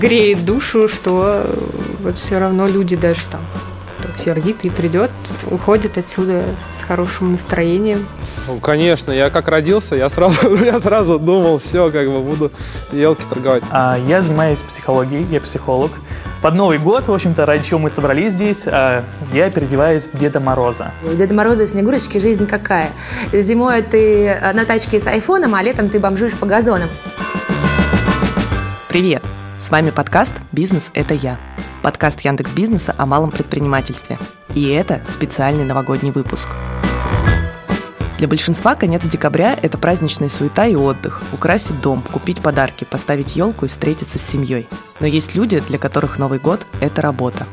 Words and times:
греет 0.00 0.44
душу, 0.44 0.88
что 0.88 1.44
вот 2.02 2.16
все 2.16 2.38
равно 2.38 2.66
люди 2.66 2.96
даже 2.96 3.20
там 3.30 3.42
вдруг 3.98 4.18
сердитый 4.18 4.70
придет, 4.70 5.10
уходит 5.50 5.98
отсюда 5.98 6.42
с 6.58 6.82
хорошим 6.84 7.32
настроением. 7.32 8.06
Ну, 8.48 8.58
конечно, 8.58 9.12
я 9.12 9.28
как 9.28 9.48
родился, 9.48 9.94
я 9.94 10.08
сразу, 10.08 10.54
я 10.64 10.80
сразу 10.80 11.18
думал, 11.18 11.58
все, 11.58 11.90
как 11.90 12.08
бы 12.08 12.20
буду 12.20 12.50
елки 12.92 13.22
торговать. 13.28 13.62
А, 13.70 13.98
я 14.06 14.22
занимаюсь 14.22 14.62
психологией, 14.62 15.26
я 15.30 15.40
психолог. 15.40 15.92
Под 16.40 16.54
Новый 16.54 16.78
год, 16.78 17.06
в 17.06 17.12
общем-то, 17.12 17.44
ради 17.44 17.64
чего 17.64 17.80
мы 17.80 17.90
собрались 17.90 18.32
здесь, 18.32 18.66
а, 18.66 19.04
я 19.34 19.50
переодеваюсь 19.50 20.08
в 20.08 20.18
Деда 20.18 20.40
Мороза. 20.40 20.92
У 21.04 21.14
Деда 21.14 21.34
Мороза 21.34 21.64
и 21.64 21.66
Снегурочки 21.66 22.16
жизнь 22.16 22.46
какая? 22.46 22.88
Зимой 23.32 23.82
ты 23.82 24.40
на 24.54 24.64
тачке 24.64 24.98
с 24.98 25.06
айфоном, 25.06 25.54
а 25.54 25.62
летом 25.62 25.90
ты 25.90 26.00
бомжуешь 26.00 26.34
по 26.34 26.46
газонам. 26.46 26.88
Привет! 28.88 29.22
С 29.70 29.72
вами 29.72 29.90
подкаст 29.90 30.34
«Бизнес– 30.50 30.90
это 30.94 31.14
я». 31.14 31.38
Подкаст 31.80 32.22
Яндекс 32.22 32.50
Бизнеса 32.54 32.92
о 32.98 33.06
малом 33.06 33.30
предпринимательстве. 33.30 34.18
И 34.52 34.66
это 34.66 35.00
специальный 35.08 35.62
новогодний 35.62 36.10
выпуск. 36.10 36.48
Для 38.18 38.26
большинства 38.26 38.74
конец 38.74 39.04
декабря– 39.04 39.56
это 39.62 39.78
праздничная 39.78 40.28
суета 40.28 40.66
и 40.66 40.74
отдых, 40.74 41.22
украсить 41.32 41.80
дом, 41.80 42.02
купить 42.02 42.42
подарки, 42.42 42.82
поставить 42.82 43.36
елку 43.36 43.66
и 43.66 43.68
встретиться 43.68 44.18
с 44.18 44.22
семьей. 44.22 44.66
Но 44.98 45.06
есть 45.06 45.36
люди, 45.36 45.60
для 45.60 45.78
которых 45.78 46.18
Новый 46.18 46.40
год– 46.40 46.66
это 46.80 47.00
работа. 47.00 47.46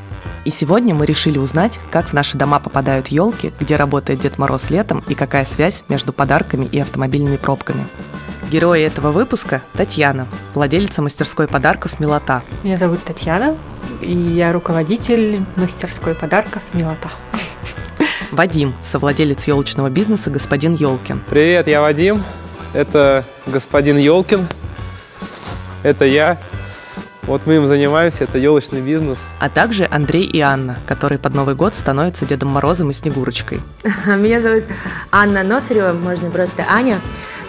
И 0.44 0.50
сегодня 0.50 0.96
мы 0.96 1.06
решили 1.06 1.38
узнать, 1.38 1.80
как 1.92 2.08
в 2.08 2.14
наши 2.14 2.36
дома 2.36 2.60
попадают 2.60 3.10
елки, 3.10 3.54
где 3.60 3.76
работает 3.76 4.22
Дед 4.22 4.40
Мороз 4.40 4.72
летом 4.72 5.04
и 5.08 5.14
какая 5.14 5.46
связь 5.46 5.84
между 5.88 6.14
подарками 6.14 6.66
и 6.66 6.80
автомобильными 6.80 7.38
пробками. 7.38 7.86
Герои 8.50 8.82
этого 8.82 9.12
выпуска– 9.12 9.62
Татьяна, 9.74 10.26
владелица 10.54 11.02
мастерской 11.02 11.50
подарков 11.50 12.00
«Милота». 12.00 12.44
Меня 12.64 12.78
зовут 12.78 13.04
Татьяна, 13.04 13.58
и 14.00 14.14
я 14.14 14.54
руководитель 14.54 15.44
мастерской 15.58 16.16
подарков 16.16 16.62
«Милота». 16.72 17.12
Вадим, 18.32 18.74
совладелец 18.90 19.46
елочного 19.48 19.90
бизнеса 19.90 20.30
«Господин 20.30 20.76
Елкин». 20.76 21.22
Привет, 21.30 21.68
я 21.68 21.82
Вадим, 21.82 22.24
это 22.74 23.26
господин 23.48 23.98
Елкин, 23.98 24.48
это 25.84 26.06
я. 26.06 26.38
Вот 27.28 27.46
мы 27.46 27.58
им 27.58 27.68
занимаемся, 27.68 28.24
это 28.24 28.38
елочный 28.38 28.80
бизнес. 28.80 29.20
А 29.40 29.50
также 29.50 29.86
Андрей 29.92 30.24
и 30.24 30.40
Анна, 30.40 30.78
которые 30.88 31.20
под 31.20 31.34
Новый 31.34 31.56
год 31.56 31.76
становятся 31.76 32.26
Дедом 32.26 32.48
Морозом 32.50 32.90
и 32.90 32.94
Снегурочкой. 32.94 33.60
Меня 34.08 34.40
зовут 34.40 34.64
Анна 35.12 35.44
Носарева, 35.44 35.92
можно 35.92 36.32
просто 36.32 36.64
Аня. 36.70 37.02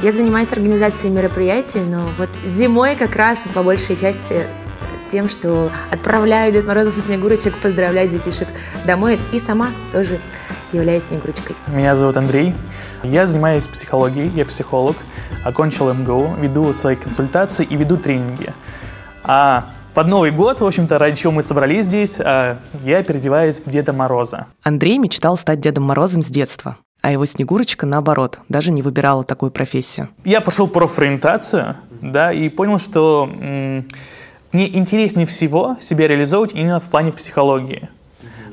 Я 0.03 0.11
занимаюсь 0.11 0.53
организацией 0.53 1.13
мероприятий, 1.13 1.79
но 1.79 2.09
вот 2.19 2.29
зимой 2.45 2.97
как 2.97 3.15
раз 3.15 3.39
по 3.55 3.63
большей 3.63 3.97
части 3.97 4.43
тем, 5.09 5.29
что 5.29 5.71
отправляю 5.93 6.53
Дед 6.53 6.67
Морозов 6.67 6.99
и 6.99 7.01
Снегурочек 7.01 7.57
поздравлять 7.57 8.11
детишек 8.11 8.49
домой. 8.85 9.21
И 9.33 9.39
сама 9.39 9.69
тоже 9.93 10.19
являюсь 10.73 11.05
Снегурочкой. 11.05 11.55
Меня 11.69 11.95
зовут 11.95 12.17
Андрей. 12.17 12.53
Я 13.05 13.27
занимаюсь 13.27 13.69
психологией, 13.69 14.29
я 14.35 14.45
психолог, 14.45 14.97
окончил 15.45 15.95
МГУ, 15.95 16.35
веду 16.41 16.73
свои 16.73 16.97
консультации 16.97 17.65
и 17.65 17.77
веду 17.77 17.97
тренинги. 17.97 18.53
А 19.31 19.67
под 19.93 20.09
Новый 20.09 20.31
год, 20.31 20.61
в 20.61 20.65
общем-то, 20.67 20.99
ради 20.99 21.17
чего 21.17 21.35
мы 21.35 21.43
собрались 21.43 21.85
здесь, 21.85 22.19
а, 22.19 22.57
я 22.83 23.03
переодеваюсь 23.03 23.61
в 23.61 23.69
Деда 23.69 23.93
Мороза. 23.93 24.47
Андрей 24.63 24.97
мечтал 24.97 25.37
стать 25.37 25.61
Дедом 25.61 25.85
Морозом 25.85 26.23
с 26.23 26.29
детства. 26.29 26.79
А 27.03 27.13
его 27.13 27.27
Снегурочка, 27.27 27.85
наоборот, 27.85 28.39
даже 28.49 28.73
не 28.73 28.81
выбирала 28.81 29.23
такую 29.25 29.53
профессию. 29.53 30.09
Я 30.25 30.41
пошел 30.41 30.67
профориентацию, 30.67 31.77
да, 32.01 32.33
и 32.33 32.49
понял, 32.49 32.79
что 32.79 33.31
м- 33.39 33.87
мне 34.53 34.75
интереснее 34.75 35.27
всего 35.27 35.77
себя 35.79 36.09
реализовывать 36.09 36.55
именно 36.55 36.81
в 36.81 36.85
плане 36.85 37.13
психологии. 37.13 37.91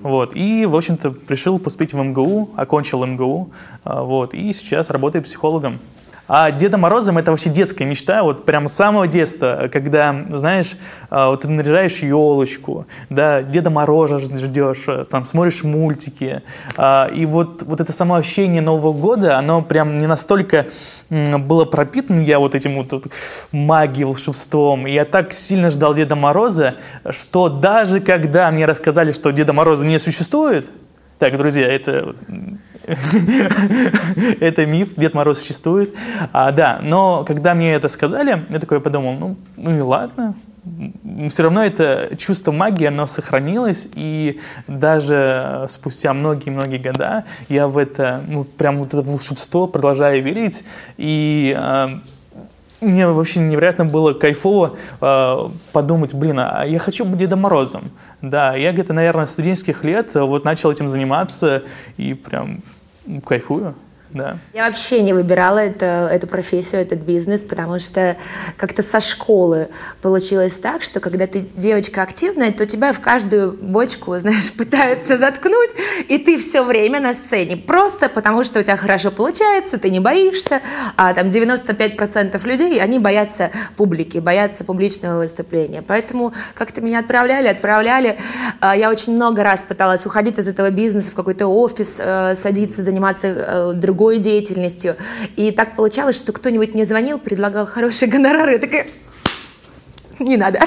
Вот. 0.01 0.35
И, 0.35 0.65
в 0.65 0.75
общем-то, 0.75 1.15
решил 1.29 1.57
поступить 1.57 1.93
в 1.93 1.97
МГУ, 2.03 2.51
окончил 2.57 3.03
МГУ, 3.05 3.51
а, 3.85 4.03
вот, 4.03 4.33
и 4.33 4.51
сейчас 4.51 4.89
работаю 4.89 5.23
психологом. 5.23 5.79
А 6.27 6.49
Дедом 6.51 6.81
Морозом 6.81 7.17
это 7.17 7.31
вообще 7.31 7.49
детская 7.49 7.85
мечта, 7.85 8.23
вот 8.23 8.45
прям 8.45 8.67
с 8.67 8.73
самого 8.73 9.07
детства, 9.07 9.69
когда, 9.71 10.15
знаешь, 10.31 10.75
а, 11.09 11.29
вот 11.29 11.41
ты 11.41 11.47
наряжаешь 11.47 11.99
елочку, 11.99 12.87
да, 13.09 13.43
Деда 13.43 13.69
Мороза 13.69 14.17
ждешь, 14.17 14.85
э, 14.87 15.05
там 15.09 15.25
смотришь 15.25 15.63
мультики, 15.63 16.41
а, 16.77 17.07
и 17.07 17.25
вот, 17.27 17.61
вот 17.61 17.79
это 17.79 17.91
само 17.91 18.15
ощущение 18.15 18.61
Нового 18.61 18.91
года, 18.91 19.37
оно 19.37 19.61
прям 19.61 19.99
не 19.99 20.07
настолько 20.07 20.65
было 21.09 21.65
пропитано 21.65 22.21
я 22.21 22.39
вот 22.39 22.55
этим 22.55 22.73
вот, 22.73 22.91
вот 22.91 23.07
магией, 23.51 24.05
волшебством, 24.05 24.87
и 24.87 24.91
я 24.91 25.05
так 25.05 25.31
сильно 25.31 25.69
ждал 25.69 25.93
Деда 25.93 26.15
Мороза, 26.15 26.75
что 27.11 27.49
даже 27.49 27.99
когда 27.99 28.49
мне 28.49 28.65
рассказали, 28.65 29.11
что 29.11 29.31
Деда 29.31 29.53
Мороза 29.53 29.85
не 29.85 29.99
существует, 29.99 30.71
так, 31.17 31.37
друзья, 31.37 31.67
это, 31.67 32.15
это 34.39 34.65
миф, 34.65 34.95
Дед 34.95 35.13
Мороз 35.13 35.39
существует. 35.39 35.95
А, 36.33 36.51
да, 36.51 36.79
но 36.81 37.23
когда 37.23 37.53
мне 37.53 37.73
это 37.73 37.87
сказали, 37.87 38.45
я 38.49 38.59
такой 38.59 38.81
подумал, 38.81 39.13
ну, 39.13 39.37
ну 39.57 39.77
и 39.77 39.79
ладно, 39.79 40.35
все 41.29 41.43
равно 41.43 41.63
это 41.63 42.11
чувство 42.17 42.51
магии, 42.51 42.87
оно 42.87 43.07
сохранилось, 43.07 43.87
и 43.95 44.39
даже 44.67 45.65
спустя 45.69 46.13
многие-многие 46.13 46.79
года 46.79 47.23
я 47.49 47.67
в 47.67 47.77
это, 47.77 48.21
ну, 48.27 48.43
прям 48.43 48.79
вот 48.79 48.89
это 48.89 49.01
волшебство 49.01 49.67
продолжаю 49.67 50.21
верить, 50.21 50.63
и 50.97 51.55
э, 51.55 51.87
мне 52.85 53.07
вообще 53.07 53.39
невероятно 53.39 53.85
было 53.85 54.13
кайфово 54.13 54.75
э, 55.01 55.37
подумать, 55.71 56.13
блин, 56.13 56.39
а 56.39 56.63
я 56.65 56.79
хочу 56.79 57.05
быть 57.05 57.17
Дедом 57.17 57.41
Морозом. 57.41 57.91
Да, 58.21 58.55
я 58.55 58.71
где-то, 58.71 58.93
наверное, 58.93 59.25
студенческих 59.25 59.83
лет 59.83 60.13
вот 60.15 60.45
начал 60.45 60.71
этим 60.71 60.89
заниматься 60.89 61.63
и 61.97 62.13
прям 62.13 62.61
кайфую 63.25 63.75
да. 64.11 64.37
Я 64.53 64.67
вообще 64.67 65.01
не 65.01 65.13
выбирала 65.13 65.59
это, 65.59 66.09
эту 66.11 66.27
профессию, 66.27 66.81
этот 66.81 66.99
бизнес, 66.99 67.41
потому 67.41 67.79
что 67.79 68.15
как-то 68.55 68.81
со 68.81 69.01
школы 69.01 69.67
получилось 70.01 70.55
так, 70.55 70.83
что 70.83 70.99
когда 70.99 71.27
ты 71.27 71.45
девочка 71.55 72.01
активная, 72.01 72.51
то 72.51 72.65
тебя 72.65 72.93
в 72.93 72.99
каждую 72.99 73.51
бочку, 73.53 74.17
знаешь, 74.19 74.53
пытаются 74.57 75.17
заткнуть, 75.17 75.71
и 76.07 76.17
ты 76.17 76.37
все 76.37 76.63
время 76.63 76.99
на 76.99 77.13
сцене. 77.13 77.57
Просто 77.57 78.07
потому, 78.07 78.43
что 78.43 78.59
у 78.59 78.63
тебя 78.63 78.77
хорошо 78.77 79.11
получается, 79.11 79.77
ты 79.77 79.89
не 79.89 79.99
боишься, 79.99 80.61
а 80.95 81.13
там 81.13 81.27
95% 81.27 82.47
людей, 82.47 82.79
они 82.81 82.99
боятся 82.99 83.51
публики, 83.75 84.19
боятся 84.19 84.63
публичного 84.63 85.19
выступления. 85.19 85.81
Поэтому 85.81 86.33
как-то 86.53 86.79
меня 86.81 86.99
отправляли, 86.99 87.47
отправляли. 87.47 88.17
А, 88.59 88.75
я 88.75 88.89
очень 88.89 89.15
много 89.15 89.43
раз 89.43 89.63
пыталась 89.63 90.05
уходить 90.05 90.37
из 90.37 90.47
этого 90.47 90.69
бизнеса 90.69 91.11
в 91.11 91.15
какой-то 91.15 91.47
офис, 91.47 91.95
э, 91.97 92.35
садиться, 92.35 92.83
заниматься 92.83 93.27
э, 93.27 93.73
другой 93.95 94.19
деятельностью. 94.19 94.97
И 95.37 95.51
так 95.51 95.77
получалось, 95.77 96.17
что 96.17 96.33
кто-нибудь 96.33 96.73
мне 96.73 96.83
звонил, 96.83 97.17
предлагал 97.17 97.65
хорошие 97.65 98.09
гонорары. 98.11 98.53
Я 98.53 98.59
такая, 98.59 98.87
не 100.19 100.35
надо, 100.35 100.59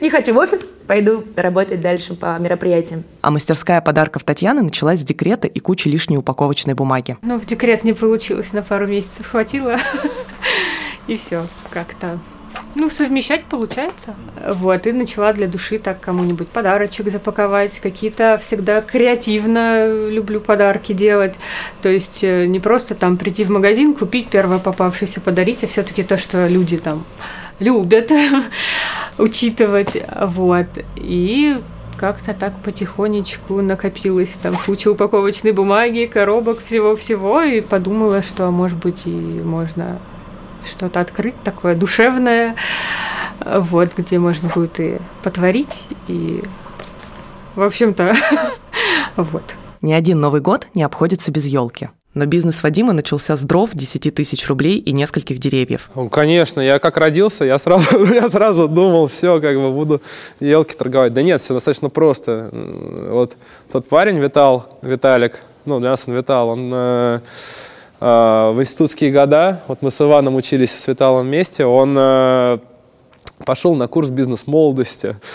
не 0.00 0.10
хочу 0.10 0.32
в 0.32 0.38
офис, 0.38 0.68
пойду 0.86 1.24
работать 1.34 1.80
дальше 1.80 2.14
по 2.14 2.38
мероприятиям. 2.38 3.02
А 3.20 3.32
мастерская 3.32 3.80
подарков 3.80 4.22
Татьяны 4.22 4.62
началась 4.62 5.00
с 5.00 5.04
декрета 5.04 5.48
и 5.48 5.58
кучи 5.58 5.88
лишней 5.88 6.18
упаковочной 6.18 6.74
бумаги. 6.74 7.16
Ну, 7.22 7.40
в 7.40 7.46
декрет 7.46 7.82
не 7.82 7.94
получилось, 7.94 8.52
на 8.52 8.62
пару 8.62 8.86
месяцев 8.86 9.26
хватило. 9.26 9.76
И 11.08 11.16
все, 11.16 11.46
как-то 11.70 12.20
ну, 12.74 12.90
совмещать 12.90 13.44
получается. 13.44 14.14
Вот, 14.54 14.86
и 14.86 14.92
начала 14.92 15.32
для 15.32 15.46
души 15.46 15.78
так 15.78 16.00
кому-нибудь 16.00 16.48
подарочек 16.48 17.10
запаковать. 17.10 17.78
Какие-то 17.80 18.38
всегда 18.40 18.80
креативно 18.80 20.08
люблю 20.08 20.40
подарки 20.40 20.92
делать. 20.92 21.34
То 21.82 21.88
есть 21.88 22.22
э, 22.22 22.46
не 22.46 22.60
просто 22.60 22.94
там 22.94 23.16
прийти 23.16 23.44
в 23.44 23.50
магазин, 23.50 23.94
купить 23.94 24.28
первое 24.28 24.58
попавшееся, 24.58 25.20
подарить, 25.20 25.64
а 25.64 25.66
все-таки 25.66 26.02
то, 26.02 26.18
что 26.18 26.46
люди 26.46 26.78
там 26.78 27.04
любят 27.58 28.12
учитывать. 29.18 29.96
Вот. 30.20 30.68
И 30.96 31.58
как-то 31.96 32.32
так 32.32 32.56
потихонечку 32.62 33.60
накопилось 33.60 34.38
там 34.40 34.56
куча 34.56 34.88
упаковочной 34.88 35.52
бумаги, 35.52 36.06
коробок, 36.06 36.62
всего-всего, 36.64 37.42
и 37.42 37.60
подумала, 37.60 38.22
что, 38.22 38.50
может 38.50 38.78
быть, 38.78 39.06
и 39.06 39.10
можно 39.10 39.98
что-то 40.66 41.00
открыть 41.00 41.40
такое 41.42 41.74
душевное, 41.74 42.56
вот, 43.44 43.90
где 43.96 44.18
можно 44.18 44.48
будет 44.48 44.80
и 44.80 44.98
потворить, 45.22 45.86
и, 46.06 46.42
в 47.54 47.62
общем-то, 47.62 48.12
вот. 49.16 49.44
Ни 49.80 49.92
один 49.92 50.20
Новый 50.20 50.40
год 50.40 50.66
не 50.74 50.82
обходится 50.82 51.30
без 51.30 51.46
елки. 51.46 51.90
Но 52.14 52.26
бизнес 52.26 52.62
Вадима 52.62 52.94
начался 52.94 53.36
с 53.36 53.42
дров, 53.42 53.70
10 53.74 54.12
тысяч 54.12 54.48
рублей 54.48 54.78
и 54.78 54.92
нескольких 54.92 55.38
деревьев. 55.38 55.88
Ну, 55.94 56.08
конечно, 56.08 56.60
я 56.60 56.80
как 56.80 56.96
родился, 56.96 57.44
я 57.44 57.58
сразу, 57.58 58.04
я 58.12 58.28
сразу 58.28 58.66
думал, 58.66 59.06
все, 59.06 59.40
как 59.40 59.56
бы 59.56 59.70
буду 59.70 60.02
елки 60.40 60.74
торговать. 60.74 61.12
Да 61.12 61.22
нет, 61.22 61.40
все 61.40 61.54
достаточно 61.54 61.90
просто. 61.90 62.50
Вот 63.10 63.34
тот 63.70 63.88
парень, 63.88 64.18
Витал, 64.18 64.66
Виталик, 64.82 65.38
ну, 65.64 65.78
для 65.78 65.90
нас 65.90 66.04
он 66.08 66.14
Витал, 66.14 66.48
он 66.48 66.70
э, 66.72 67.20
в 68.00 68.56
институтские 68.58 69.10
года, 69.10 69.60
вот 69.66 69.82
мы 69.82 69.90
с 69.90 70.00
Иваном 70.00 70.36
учились 70.36 70.70
с 70.70 70.86
Виталом 70.86 71.26
вместе, 71.26 71.64
он 71.64 71.96
э, 71.98 72.58
пошел 73.44 73.74
на 73.74 73.88
курс 73.88 74.10
бизнес-молодости. 74.10 75.16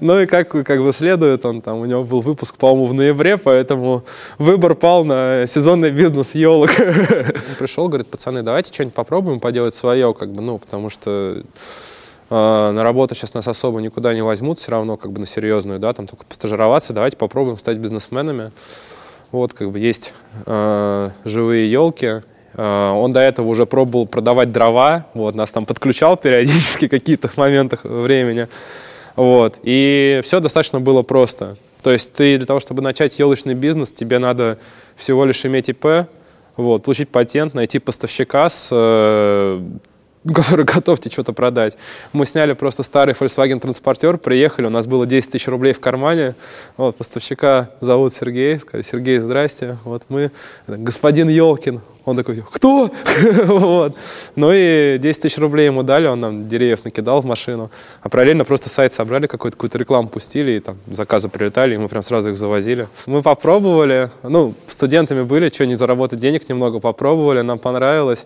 Ну 0.00 0.18
и 0.18 0.26
как, 0.26 0.48
как 0.48 0.82
бы 0.82 0.94
следует, 0.94 1.44
он 1.44 1.60
там, 1.60 1.80
у 1.80 1.84
него 1.84 2.04
был 2.04 2.22
выпуск, 2.22 2.56
по-моему, 2.56 2.86
в 2.86 2.94
ноябре, 2.94 3.36
поэтому 3.36 4.04
выбор 4.38 4.74
пал 4.74 5.04
на 5.04 5.46
сезонный 5.46 5.90
бизнес 5.90 6.34
елок. 6.34 6.70
Пришел, 7.58 7.88
говорит, 7.88 8.06
пацаны, 8.06 8.42
давайте 8.42 8.72
что-нибудь 8.72 8.94
попробуем 8.94 9.40
поделать 9.40 9.74
свое, 9.74 10.14
как 10.14 10.32
бы, 10.32 10.40
ну, 10.40 10.56
потому 10.56 10.88
что 10.88 11.42
э, 12.30 12.70
на 12.70 12.82
работу 12.82 13.14
сейчас 13.14 13.34
нас 13.34 13.46
особо 13.46 13.80
никуда 13.80 14.14
не 14.14 14.22
возьмут, 14.22 14.58
все 14.58 14.70
равно 14.72 14.96
как 14.96 15.12
бы 15.12 15.20
на 15.20 15.26
серьезную, 15.26 15.78
да, 15.80 15.92
там 15.92 16.06
только 16.06 16.24
постажироваться, 16.24 16.94
давайте 16.94 17.18
попробуем 17.18 17.58
стать 17.58 17.76
бизнесменами. 17.76 18.52
Вот, 19.32 19.52
как 19.52 19.70
бы 19.70 19.78
есть 19.78 20.12
э, 20.46 21.10
живые 21.24 21.70
елки, 21.70 22.22
Э, 22.54 22.90
он 22.90 23.12
до 23.12 23.20
этого 23.20 23.48
уже 23.48 23.66
пробовал 23.66 24.06
продавать 24.06 24.52
дрова, 24.52 25.06
вот, 25.14 25.34
нас 25.34 25.50
там 25.50 25.64
подключал 25.64 26.16
периодически 26.16 26.86
в 26.88 26.90
каких-то 26.90 27.30
моментах 27.36 27.84
времени. 27.84 28.48
Вот, 29.16 29.58
и 29.62 30.20
все 30.24 30.40
достаточно 30.40 30.80
было 30.80 31.02
просто. 31.02 31.56
То 31.82 31.90
есть 31.90 32.12
ты 32.12 32.36
для 32.36 32.46
того, 32.46 32.60
чтобы 32.60 32.82
начать 32.82 33.18
елочный 33.18 33.54
бизнес, 33.54 33.92
тебе 33.92 34.18
надо 34.18 34.58
всего 34.96 35.24
лишь 35.24 35.44
иметь 35.46 35.68
ИП, 35.68 36.06
вот, 36.56 36.82
получить 36.82 37.08
патент, 37.08 37.54
найти 37.54 37.78
поставщика 37.78 38.48
с 38.48 38.68
э, 38.70 39.62
который 40.26 40.64
готов 40.64 41.00
тебе 41.00 41.12
что-то 41.12 41.32
продать. 41.32 41.76
Мы 42.12 42.26
сняли 42.26 42.52
просто 42.52 42.82
старый 42.82 43.14
Volkswagen 43.14 43.60
транспортер, 43.60 44.18
приехали, 44.18 44.66
у 44.66 44.70
нас 44.70 44.86
было 44.86 45.06
10 45.06 45.30
тысяч 45.30 45.48
рублей 45.48 45.72
в 45.72 45.80
кармане. 45.80 46.34
Вот, 46.76 46.96
поставщика 46.96 47.70
зовут 47.80 48.14
Сергей. 48.14 48.58
Сказали, 48.58 48.82
Сергей, 48.82 49.18
здрасте. 49.18 49.78
Вот 49.84 50.04
мы, 50.08 50.30
господин 50.66 51.28
Елкин. 51.28 51.80
Он 52.04 52.16
такой, 52.16 52.42
кто? 52.52 52.90
вот. 53.44 53.96
Ну 54.36 54.52
и 54.52 54.98
10 54.98 55.22
тысяч 55.22 55.38
рублей 55.38 55.66
ему 55.66 55.82
дали, 55.82 56.06
он 56.06 56.20
нам 56.20 56.48
деревьев 56.48 56.84
накидал 56.84 57.20
в 57.20 57.26
машину. 57.26 57.70
А 58.02 58.08
параллельно 58.08 58.44
просто 58.44 58.68
сайт 58.68 58.92
собрали, 58.92 59.26
какую-то 59.26 59.56
какую 59.56 59.80
рекламу 59.80 60.08
пустили, 60.08 60.52
и 60.52 60.60
там 60.60 60.78
заказы 60.90 61.28
прилетали, 61.28 61.74
и 61.74 61.78
мы 61.78 61.88
прям 61.88 62.02
сразу 62.02 62.30
их 62.30 62.36
завозили. 62.36 62.88
Мы 63.06 63.22
попробовали, 63.22 64.10
ну, 64.22 64.54
студентами 64.68 65.22
были, 65.22 65.48
что, 65.48 65.66
не 65.66 65.76
заработать 65.76 66.20
денег 66.20 66.48
немного, 66.48 66.80
попробовали, 66.80 67.42
нам 67.42 67.58
понравилось. 67.58 68.24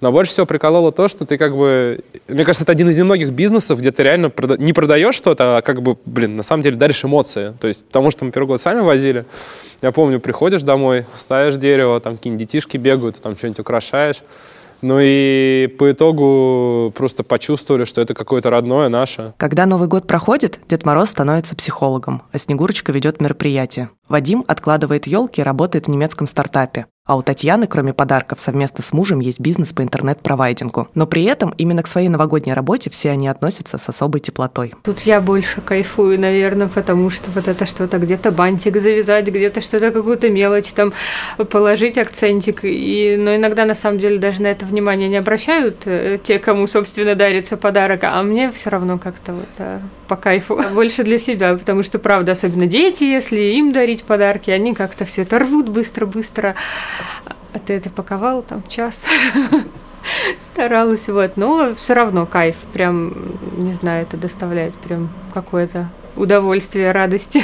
Но 0.00 0.12
больше 0.12 0.32
всего 0.32 0.46
прикололо 0.46 0.92
то, 0.92 1.08
что 1.08 1.26
ты 1.26 1.38
как 1.38 1.56
бы... 1.56 2.00
Мне 2.28 2.44
кажется, 2.44 2.64
это 2.64 2.72
один 2.72 2.88
из 2.88 2.98
немногих 2.98 3.30
бизнесов, 3.30 3.78
где 3.78 3.90
ты 3.90 4.02
реально 4.02 4.30
прода... 4.30 4.56
не 4.56 4.72
продаешь 4.72 5.14
что-то, 5.14 5.58
а 5.58 5.62
как 5.62 5.82
бы, 5.82 5.96
блин, 6.04 6.36
на 6.36 6.42
самом 6.42 6.62
деле 6.62 6.76
даришь 6.76 7.04
эмоции. 7.04 7.54
То 7.60 7.66
есть 7.66 7.84
потому 7.86 8.10
что 8.10 8.24
мы 8.24 8.30
первый 8.30 8.48
год 8.48 8.60
сами 8.60 8.80
возили, 8.80 9.24
я 9.82 9.92
помню, 9.92 10.20
приходишь 10.20 10.62
домой, 10.62 11.06
ставишь 11.16 11.56
дерево, 11.56 12.00
там 12.00 12.16
какие-нибудь 12.16 12.46
детишки 12.46 12.76
бегают, 12.76 13.16
там 13.16 13.36
что-нибудь 13.36 13.60
украшаешь. 13.60 14.22
Ну 14.82 14.98
и 15.00 15.74
по 15.78 15.90
итогу 15.90 16.92
просто 16.94 17.22
почувствовали, 17.22 17.84
что 17.84 18.00
это 18.00 18.14
какое-то 18.14 18.50
родное 18.50 18.88
наше. 18.88 19.32
Когда 19.38 19.64
Новый 19.64 19.88
год 19.88 20.06
проходит, 20.06 20.60
Дед 20.68 20.84
Мороз 20.84 21.10
становится 21.10 21.56
психологом, 21.56 22.22
а 22.32 22.38
Снегурочка 22.38 22.92
ведет 22.92 23.20
мероприятие. 23.20 23.90
Вадим 24.08 24.44
откладывает 24.46 25.06
елки 25.06 25.40
и 25.40 25.44
работает 25.44 25.86
в 25.86 25.90
немецком 25.90 26.26
стартапе. 26.26 26.86
А 27.06 27.16
у 27.16 27.22
Татьяны, 27.22 27.68
кроме 27.68 27.94
подарков, 27.94 28.40
совместно 28.40 28.82
с 28.82 28.92
мужем 28.92 29.20
есть 29.20 29.38
бизнес 29.38 29.72
по 29.72 29.82
интернет-провайдингу. 29.82 30.88
Но 30.94 31.06
при 31.06 31.22
этом 31.22 31.54
именно 31.56 31.84
к 31.84 31.86
своей 31.86 32.08
новогодней 32.08 32.52
работе 32.52 32.90
все 32.90 33.10
они 33.10 33.28
относятся 33.28 33.78
с 33.78 33.88
особой 33.88 34.18
теплотой. 34.20 34.74
Тут 34.82 35.02
я 35.02 35.20
больше 35.20 35.60
кайфую, 35.60 36.18
наверное, 36.18 36.66
потому 36.66 37.10
что 37.10 37.30
вот 37.30 37.46
это 37.46 37.64
что-то 37.64 37.98
где-то 37.98 38.32
бантик 38.32 38.78
завязать, 38.78 39.28
где-то 39.28 39.60
что-то, 39.60 39.92
какую-то 39.92 40.30
мелочь 40.30 40.72
там 40.72 40.92
положить, 41.48 41.96
акцентик. 41.96 42.64
И, 42.64 43.16
но 43.16 43.36
иногда, 43.36 43.66
на 43.66 43.76
самом 43.76 44.00
деле, 44.00 44.18
даже 44.18 44.42
на 44.42 44.48
это 44.48 44.66
внимание 44.66 45.08
не 45.08 45.18
обращают 45.18 45.86
э, 45.86 46.18
те, 46.20 46.40
кому, 46.40 46.66
собственно, 46.66 47.14
дарится 47.14 47.56
подарок. 47.56 48.00
А 48.02 48.20
мне 48.24 48.50
все 48.50 48.70
равно 48.70 48.98
как-то 48.98 49.34
вот 49.34 49.48
а, 49.58 49.80
по 50.08 50.16
кайфу. 50.16 50.60
Больше 50.74 51.04
для 51.04 51.18
себя, 51.18 51.54
потому 51.56 51.84
что, 51.84 52.00
правда, 52.00 52.32
особенно 52.32 52.66
дети, 52.66 53.04
если 53.04 53.40
им 53.40 53.70
дарить 53.70 54.02
подарки, 54.02 54.50
они 54.50 54.74
как-то 54.74 55.04
все 55.04 55.22
это 55.22 55.38
рвут 55.38 55.68
быстро-быстро. 55.68 56.56
А 57.52 57.58
ты 57.58 57.74
это 57.74 57.90
паковал 57.90 58.42
там 58.42 58.62
час? 58.68 59.04
Старалась, 60.40 61.08
вот. 61.08 61.36
Но 61.36 61.74
все 61.74 61.94
равно 61.94 62.26
кайф. 62.26 62.56
Прям, 62.72 63.14
не 63.56 63.72
знаю, 63.72 64.02
это 64.02 64.16
доставляет 64.16 64.74
прям 64.74 65.10
какое-то 65.32 65.88
удовольствие, 66.16 66.92
радости. 66.92 67.42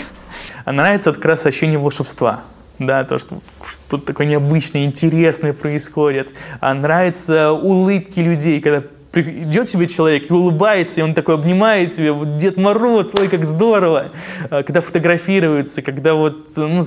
А 0.64 0.72
нравится 0.72 1.12
как 1.12 1.25
раз 1.25 1.46
ощущение 1.46 1.78
волшебства. 1.78 2.43
Да, 2.78 3.04
то, 3.04 3.19
что 3.19 3.40
что-то 3.66 4.06
такое 4.06 4.26
необычное, 4.26 4.84
интересное 4.84 5.52
происходит. 5.52 6.32
А 6.60 6.75
нравятся 6.75 7.52
улыбки 7.52 8.20
людей, 8.20 8.60
когда 8.60 8.82
идет 9.14 9.69
себе 9.69 9.87
человек 9.87 10.31
и 10.31 10.32
улыбается, 10.32 11.00
и 11.00 11.04
он 11.04 11.14
такой 11.14 11.34
обнимает 11.34 11.93
себе, 11.93 12.12
вот 12.12 12.34
Дед 12.37 12.56
Мороз, 12.56 13.14
ой, 13.19 13.28
как 13.28 13.44
здорово, 13.44 14.10
а, 14.50 14.62
когда 14.62 14.81
фотографируется, 14.81 15.82
когда 15.82 16.14
вот, 16.14 16.56
ну, 16.56 16.82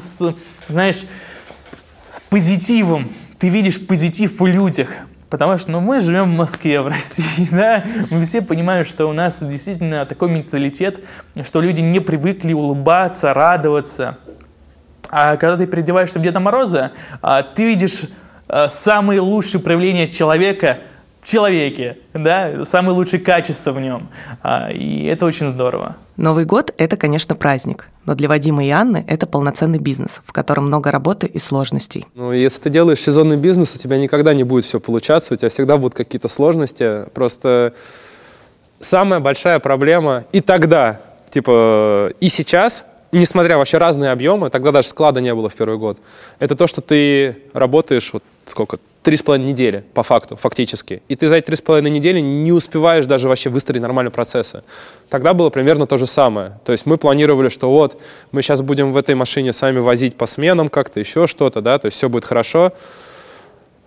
знаешь, 0.67 1.03
с 2.15 2.21
позитивом. 2.29 3.09
Ты 3.39 3.49
видишь 3.49 3.85
позитив 3.85 4.39
в 4.39 4.45
людях. 4.45 4.89
Потому 5.29 5.57
что 5.57 5.71
ну, 5.71 5.81
мы 5.81 5.99
живем 5.99 6.33
в 6.33 6.37
Москве, 6.37 6.79
в 6.81 6.87
России, 6.87 7.47
да, 7.51 7.83
мы 8.09 8.21
все 8.21 8.41
понимаем, 8.41 8.85
что 8.85 9.07
у 9.07 9.13
нас 9.13 9.43
действительно 9.43 10.05
такой 10.05 10.29
менталитет, 10.29 11.03
что 11.43 11.61
люди 11.61 11.81
не 11.81 11.99
привыкли 11.99 12.53
улыбаться, 12.53 13.33
радоваться. 13.33 14.17
А 15.09 15.35
когда 15.35 15.57
ты 15.57 15.67
переодеваешься 15.67 16.19
в 16.19 16.21
Деда 16.21 16.39
Мороза, 16.39 16.91
а, 17.21 17.41
ты 17.41 17.65
видишь 17.65 18.03
а, 18.47 18.69
самые 18.69 19.19
лучшие 19.19 19.59
проявления 19.59 20.09
человека– 20.09 20.79
человеке, 21.25 21.97
да, 22.13 22.63
самые 22.63 22.93
лучшие 22.93 23.19
качества 23.19 23.71
в 23.71 23.81
нем. 23.81 24.07
А, 24.41 24.69
и 24.71 25.05
это 25.05 25.25
очень 25.25 25.47
здорово. 25.47 25.97
Новый 26.17 26.45
год– 26.45 26.73
это, 26.77 26.95
конечно, 26.95 27.35
праздник, 27.35 27.89
но 28.05 28.15
для 28.15 28.29
Вадима 28.29 28.63
и 28.63 28.69
Анны 28.69 29.03
это 29.07 29.27
полноценный 29.27 29.79
бизнес, 29.79 30.21
в 30.25 30.31
котором 30.31 30.67
много 30.67 30.91
работы 30.91 31.27
и 31.27 31.37
сложностей. 31.37 32.05
Ну, 32.13 32.31
если 32.31 32.61
ты 32.61 32.69
делаешь 32.69 33.01
сезонный 33.01 33.37
бизнес, 33.37 33.75
у 33.75 33.77
тебя 33.77 33.97
никогда 33.97 34.33
не 34.33 34.43
будет 34.43 34.63
все 34.63 34.79
получаться, 34.79 35.33
у 35.33 35.37
тебя 35.37 35.49
всегда 35.49 35.77
будут 35.77 35.95
какие-то 35.95 36.27
сложности. 36.29 37.09
Просто 37.13 37.73
самая 38.79 39.19
большая 39.19 39.59
проблема 39.59 40.25
и 40.31 40.41
тогда, 40.41 41.01
типа, 41.31 42.11
и 42.19 42.29
сейчас, 42.29 42.85
несмотря 43.11 43.57
вообще 43.57 43.77
разные 43.77 44.11
объемы, 44.11 44.49
тогда 44.49 44.71
даже 44.71 44.87
склада 44.87 45.21
не 45.21 45.33
было 45.33 45.49
в 45.49 45.55
первый 45.55 45.77
год, 45.77 45.97
это 46.39 46.55
то, 46.55 46.67
что 46.67 46.81
ты 46.81 47.37
работаешь 47.53 48.11
вот 48.13 48.23
сколько, 48.47 48.77
три 49.05 49.17
с 49.17 49.21
половиной 49.21 49.49
недели, 49.49 49.83
по 49.93 50.01
факту, 50.01 50.35
фактически. 50.35 51.03
И 51.09 51.15
ты 51.15 51.29
за 51.29 51.35
эти 51.35 51.45
три 51.45 51.55
с 51.55 51.61
половиной 51.61 51.91
недели 51.91 52.19
не 52.19 52.51
успеваешь 52.51 53.05
даже 53.05 53.27
вообще 53.27 53.51
выстроить 53.51 53.83
нормальные 53.83 54.11
процессы. 54.11 54.63
Тогда 55.09 55.35
было 55.35 55.51
примерно 55.51 55.85
то 55.85 55.99
же 55.99 56.07
самое. 56.07 56.59
То 56.65 56.71
есть 56.71 56.87
мы 56.87 56.97
планировали, 56.97 57.49
что 57.49 57.69
вот, 57.69 58.01
мы 58.31 58.41
сейчас 58.41 58.63
будем 58.63 58.93
в 58.93 58.97
этой 58.97 59.13
машине 59.13 59.53
сами 59.53 59.77
возить 59.77 60.15
по 60.15 60.25
сменам 60.25 60.69
как-то, 60.69 60.99
еще 60.99 61.27
что-то, 61.27 61.61
да, 61.61 61.77
то 61.77 61.85
есть 61.85 61.97
все 61.97 62.09
будет 62.09 62.25
хорошо. 62.25 62.73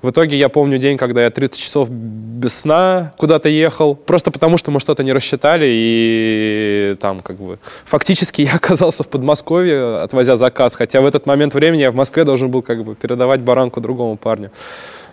В 0.02 0.10
итоге 0.10 0.36
я 0.36 0.48
помню 0.48 0.78
день, 0.78 0.96
когда 0.96 1.24
я 1.24 1.30
30 1.30 1.58
часов 1.58 1.90
без 1.90 2.54
сна 2.54 3.12
куда-то 3.16 3.48
ехал, 3.48 3.96
просто 3.96 4.30
потому 4.30 4.56
что 4.56 4.70
мы 4.70 4.78
что-то 4.78 5.02
не 5.02 5.12
рассчитали, 5.12 5.66
и 5.68 6.96
там 7.00 7.18
как 7.18 7.38
бы 7.38 7.58
фактически 7.84 8.42
я 8.42 8.54
оказался 8.54 9.02
в 9.02 9.08
Подмосковье, 9.08 9.98
отвозя 9.98 10.36
заказ, 10.36 10.76
хотя 10.76 11.00
в 11.00 11.06
этот 11.06 11.26
момент 11.26 11.54
времени 11.54 11.80
я 11.80 11.90
в 11.90 11.96
Москве 11.96 12.22
должен 12.22 12.52
был 12.52 12.62
как 12.62 12.84
бы 12.84 12.94
передавать 12.94 13.40
баранку 13.40 13.80
другому 13.80 14.16
парню. 14.16 14.52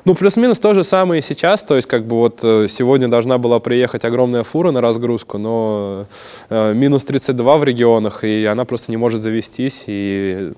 Ну, 0.05 0.13
плюс-минус 0.13 0.59
то 0.59 0.75
же 0.75 0.83
самое 0.83 1.19
и 1.19 1.24
сейчас. 1.24 1.63
То 1.63 1.75
есть, 1.75 1.88
как 1.88 2.05
бы 2.05 2.17
вот 2.17 2.39
э, 2.43 2.67
сегодня 2.69 3.07
должна 3.07 3.39
была 3.39 3.59
приехать 3.59 4.05
огромная 4.05 4.43
фура 4.43 4.69
на 4.69 4.79
разгрузку, 4.79 5.39
но 5.39 6.05
э, 6.51 6.74
минус 6.75 7.05
32 7.05 7.57
в 7.57 7.63
регионах, 7.63 8.24
и 8.24 8.45
она 8.45 8.65
просто 8.65 8.91
не 8.91 8.97
может 8.97 9.24
завестись. 9.24 9.85
И, 9.88 10.51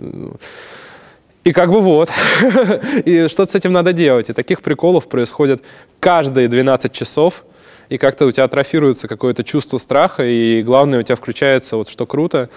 и 1.45 1.53
как 1.53 1.71
бы 1.71 1.79
вот. 1.79 2.09
и 3.05 3.29
что-то 3.29 3.53
с 3.53 3.55
этим 3.55 3.71
надо 3.71 3.93
делать. 3.93 4.29
И 4.29 4.33
таких 4.33 4.61
приколов 4.61 5.07
происходит 5.07 5.63
каждые 6.01 6.49
12 6.49 6.91
часов. 6.91 7.45
И 7.87 7.97
как-то 7.97 8.25
у 8.25 8.31
тебя 8.31 8.43
атрофируется 8.43 9.07
какое-то 9.07 9.45
чувство 9.45 9.77
страха, 9.77 10.25
и 10.25 10.61
главное, 10.61 10.99
у 10.99 11.03
тебя 11.03 11.15
включается 11.15 11.77
вот 11.77 11.87
что 11.87 12.05
круто, 12.05 12.49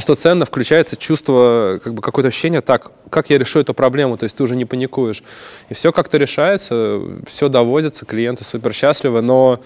что 0.00 0.14
ценно, 0.14 0.44
включается 0.44 0.96
чувство, 0.96 1.80
как 1.82 1.94
бы 1.94 2.02
какое-то 2.02 2.28
ощущение, 2.28 2.60
так, 2.60 2.90
как 3.10 3.30
я 3.30 3.38
решу 3.38 3.60
эту 3.60 3.74
проблему, 3.74 4.16
то 4.16 4.24
есть 4.24 4.36
ты 4.36 4.42
уже 4.42 4.56
не 4.56 4.64
паникуешь. 4.64 5.22
И 5.68 5.74
все 5.74 5.92
как-то 5.92 6.18
решается, 6.18 7.00
все 7.26 7.48
доводится, 7.48 8.04
клиенты 8.04 8.44
супер 8.44 8.72
счастливы, 8.72 9.22
но 9.22 9.60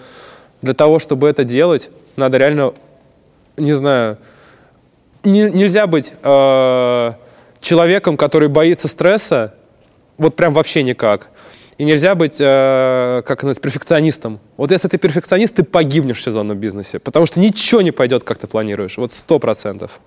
для 0.61 0.73
того, 0.73 0.99
чтобы 0.99 1.27
это 1.27 1.43
делать, 1.43 1.89
надо 2.15 2.37
реально, 2.37 2.73
не 3.57 3.73
знаю, 3.73 4.17
не, 5.23 5.49
нельзя 5.49 5.87
быть 5.87 6.13
э, 6.23 7.13
человеком, 7.59 8.17
который 8.17 8.47
боится 8.47 8.87
стресса, 8.87 9.53
вот 10.17 10.35
прям 10.35 10.53
вообще 10.53 10.83
никак. 10.83 11.29
И 11.77 11.85
нельзя 11.85 12.15
быть, 12.15 12.37
э, 12.39 13.21
как 13.25 13.39
сказать, 13.39 13.59
перфекционистом. 13.61 14.39
Вот 14.57 14.71
если 14.71 14.87
ты 14.87 14.97
перфекционист, 14.97 15.55
ты 15.55 15.63
погибнешь 15.63 16.19
в 16.19 16.23
сезонном 16.23 16.57
бизнесе, 16.57 16.99
потому 16.99 17.25
что 17.25 17.39
ничего 17.39 17.81
не 17.81 17.91
пойдет, 17.91 18.23
как 18.23 18.37
ты 18.37 18.47
планируешь. 18.47 18.97
Вот 18.97 19.11
сто 19.11 19.39
процентов. 19.39 19.99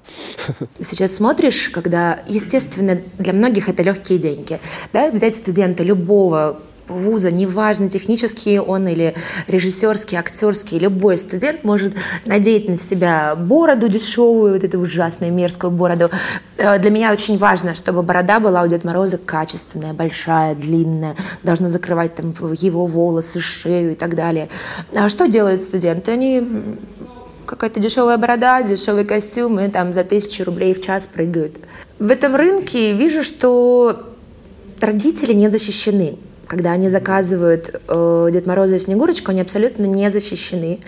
Сейчас 0.78 1.16
смотришь, 1.16 1.68
когда, 1.70 2.20
естественно, 2.26 3.00
для 3.18 3.32
многих 3.32 3.68
это 3.68 3.82
легкие 3.82 4.18
деньги. 4.18 4.60
Да? 4.92 5.10
Взять 5.10 5.36
студента 5.36 5.82
любого 5.82 6.60
вуза, 6.88 7.30
неважно, 7.30 7.88
технический 7.88 8.58
он 8.58 8.86
или 8.88 9.14
режиссерский, 9.48 10.18
актерский, 10.18 10.78
любой 10.78 11.18
студент 11.18 11.64
может 11.64 11.94
надеть 12.24 12.68
на 12.68 12.76
себя 12.76 13.34
бороду 13.34 13.88
дешевую, 13.88 14.54
вот 14.54 14.64
эту 14.64 14.78
ужасную 14.78 15.32
мерзкую 15.32 15.70
бороду. 15.70 16.10
Э, 16.56 16.78
для 16.78 16.90
меня 16.90 17.12
очень 17.12 17.38
важно, 17.38 17.74
чтобы 17.74 18.02
борода 18.02 18.40
была 18.40 18.62
у 18.62 18.68
Деда 18.68 18.86
Мороза 18.86 19.18
качественная, 19.18 19.92
большая, 19.92 20.54
длинная, 20.54 21.16
должна 21.42 21.68
закрывать 21.68 22.14
там 22.14 22.34
его 22.60 22.86
волосы, 22.86 23.40
шею 23.40 23.92
и 23.92 23.94
так 23.94 24.14
далее. 24.14 24.48
А 24.94 25.08
что 25.08 25.26
делают 25.26 25.62
студенты? 25.62 26.12
Они 26.12 26.42
какая-то 27.46 27.80
дешевая 27.80 28.18
борода, 28.18 28.62
дешевый 28.62 29.04
костюм, 29.04 29.60
и 29.60 29.68
там 29.68 29.92
за 29.94 30.04
тысячу 30.04 30.44
рублей 30.44 30.74
в 30.74 30.82
час 30.82 31.06
прыгают. 31.06 31.60
В 31.98 32.10
этом 32.10 32.34
рынке 32.34 32.92
вижу, 32.92 33.22
что 33.22 34.12
родители 34.80 35.32
не 35.32 35.48
защищены. 35.48 36.18
Когда 36.46 36.72
они 36.72 36.88
заказывают 36.88 37.80
э, 37.88 38.28
Дед 38.32 38.46
Мороза 38.46 38.76
и 38.76 38.78
Снегурочку, 38.78 39.32
они 39.32 39.40
абсолютно 39.40 39.84
не 39.84 40.10
защищены. 40.10 40.78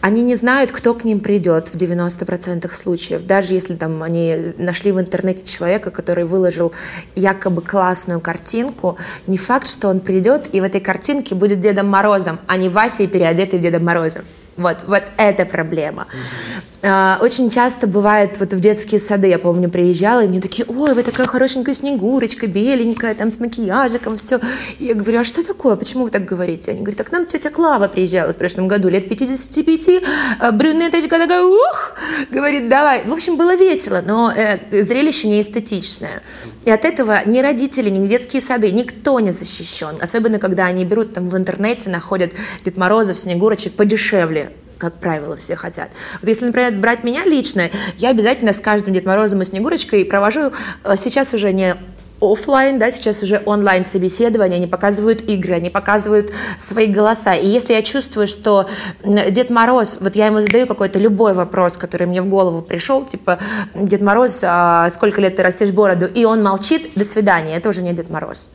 Они 0.00 0.22
не 0.22 0.34
знают, 0.34 0.72
кто 0.72 0.94
к 0.94 1.04
ним 1.04 1.20
придет 1.20 1.68
в 1.68 1.74
90% 1.74 2.72
случаев. 2.72 3.26
Даже 3.26 3.52
если 3.52 3.74
там 3.74 4.02
они 4.02 4.54
нашли 4.56 4.92
в 4.92 5.00
интернете 5.00 5.44
человека, 5.44 5.90
который 5.90 6.24
выложил 6.24 6.72
якобы 7.14 7.60
классную 7.60 8.20
картинку, 8.20 8.96
не 9.26 9.36
факт, 9.36 9.68
что 9.68 9.88
он 9.88 10.00
придет 10.00 10.48
и 10.52 10.60
в 10.60 10.64
этой 10.64 10.80
картинке 10.80 11.34
будет 11.34 11.60
Дедом 11.60 11.88
Морозом, 11.88 12.38
а 12.46 12.56
не 12.56 12.68
Васей, 12.68 13.06
переодетый 13.06 13.58
Дедом 13.58 13.84
Морозом. 13.84 14.22
Вот, 14.56 14.78
вот 14.86 15.02
это 15.16 15.44
проблема. 15.44 16.06
Uh, 16.12 16.73
очень 16.84 17.48
часто 17.48 17.86
бывает 17.86 18.38
вот 18.38 18.52
в 18.52 18.60
детские 18.60 19.00
сады, 19.00 19.28
я 19.28 19.38
помню, 19.38 19.70
приезжала, 19.70 20.22
и 20.22 20.28
мне 20.28 20.40
такие, 20.40 20.66
ой, 20.68 20.92
вы 20.92 21.02
такая 21.02 21.26
хорошенькая 21.26 21.74
снегурочка, 21.74 22.46
беленькая, 22.46 23.14
там 23.14 23.32
с 23.32 23.40
макияжиком, 23.40 24.18
все. 24.18 24.38
И 24.78 24.86
я 24.86 24.94
говорю, 24.94 25.20
а 25.20 25.24
что 25.24 25.42
такое, 25.46 25.76
почему 25.76 26.04
вы 26.04 26.10
так 26.10 26.26
говорите? 26.26 26.72
Они 26.72 26.80
говорят, 26.80 26.98
так 26.98 27.10
нам 27.10 27.24
тетя 27.24 27.48
Клава 27.48 27.88
приезжала 27.88 28.34
в 28.34 28.36
прошлом 28.36 28.68
году, 28.68 28.90
лет 28.90 29.08
55, 29.08 30.02
а 30.40 30.52
брюнеточка 30.52 31.18
такая, 31.18 31.42
ух, 31.42 31.92
говорит, 32.30 32.68
давай. 32.68 33.06
В 33.06 33.12
общем, 33.12 33.36
было 33.36 33.56
весело, 33.56 34.02
но 34.04 34.30
э, 34.30 34.82
зрелище 34.82 35.28
не 35.28 35.40
эстетичное. 35.40 36.22
И 36.66 36.70
от 36.70 36.84
этого 36.84 37.22
ни 37.24 37.40
родители, 37.40 37.88
ни 37.88 38.06
детские 38.06 38.42
сады, 38.42 38.70
никто 38.72 39.20
не 39.20 39.30
защищен. 39.30 39.96
Особенно, 40.02 40.38
когда 40.38 40.66
они 40.66 40.84
берут 40.84 41.14
там 41.14 41.30
в 41.30 41.36
интернете, 41.36 41.88
находят 41.88 42.32
Дед 42.62 42.76
Морозов, 42.76 43.18
Снегурочек 43.18 43.72
подешевле 43.72 44.52
как 44.78 44.94
правило, 44.94 45.36
все 45.36 45.56
хотят. 45.56 45.90
Вот 46.20 46.28
если, 46.28 46.46
например, 46.46 46.72
брать 46.74 47.04
меня 47.04 47.24
лично, 47.24 47.70
я 47.98 48.10
обязательно 48.10 48.52
с 48.52 48.60
каждым 48.60 48.94
Дед 48.94 49.04
Морозом 49.04 49.42
и 49.42 49.44
Снегурочкой 49.44 50.04
провожу 50.04 50.52
э, 50.84 50.94
сейчас 50.96 51.34
уже 51.34 51.52
не 51.52 51.76
офлайн, 52.20 52.78
да, 52.78 52.90
сейчас 52.90 53.22
уже 53.22 53.42
онлайн 53.44 53.84
собеседования, 53.84 54.56
они 54.56 54.66
показывают 54.66 55.22
игры, 55.22 55.54
они 55.54 55.70
показывают 55.70 56.32
свои 56.58 56.86
голоса. 56.86 57.32
И 57.32 57.46
если 57.46 57.72
я 57.74 57.82
чувствую, 57.82 58.26
что 58.26 58.68
Дед 59.04 59.50
Мороз, 59.50 59.98
вот 60.00 60.16
я 60.16 60.26
ему 60.26 60.40
задаю 60.40 60.66
какой-то 60.66 60.98
любой 60.98 61.34
вопрос, 61.34 61.76
который 61.76 62.06
мне 62.06 62.22
в 62.22 62.26
голову 62.26 62.62
пришел, 62.62 63.04
типа, 63.04 63.38
Дед 63.74 64.00
Мороз, 64.00 64.40
а 64.42 64.88
сколько 64.90 65.20
лет 65.20 65.36
ты 65.36 65.42
растешь 65.42 65.70
бороду, 65.70 66.06
и 66.06 66.24
он 66.24 66.42
молчит, 66.42 66.90
до 66.94 67.04
свидания, 67.04 67.56
это 67.56 67.68
уже 67.68 67.82
не 67.82 67.92
Дед 67.92 68.10
Мороз. 68.10 68.50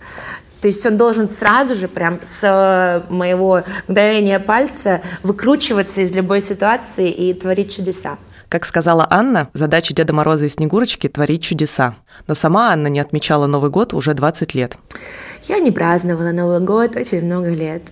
То 0.62 0.68
есть 0.68 0.86
он 0.86 0.98
должен 0.98 1.30
сразу 1.30 1.76
же, 1.76 1.88
прям 1.88 2.20
с 2.22 3.06
моего 3.10 3.64
мгновения 3.88 4.40
пальца, 4.40 5.02
выкручиваться 5.24 6.02
из 6.02 6.12
любой 6.12 6.42
ситуации 6.42 7.10
и 7.10 7.34
творить 7.34 7.76
чудеса. 7.76 8.18
Как 8.50 8.66
сказала 8.66 9.08
Анна, 9.10 9.50
задача 9.54 9.94
Деда 9.94 10.12
Мороза 10.12 10.46
и 10.46 10.50
Снегурочки– 10.50 11.08
творить 11.10 11.44
чудеса. 11.44 11.96
Но 12.28 12.34
сама 12.34 12.74
Анна 12.74 12.88
не 12.88 13.00
отмечала 13.00 13.46
Новый 13.46 13.70
год 13.70 13.94
уже 13.94 14.14
20 14.14 14.56
лет. 14.56 14.76
Я 15.48 15.60
не 15.60 15.72
праздновала 15.72 16.32
Новый 16.32 16.60
год 16.60 16.96
очень 16.96 17.24
много 17.24 17.50
лет. 17.50 17.84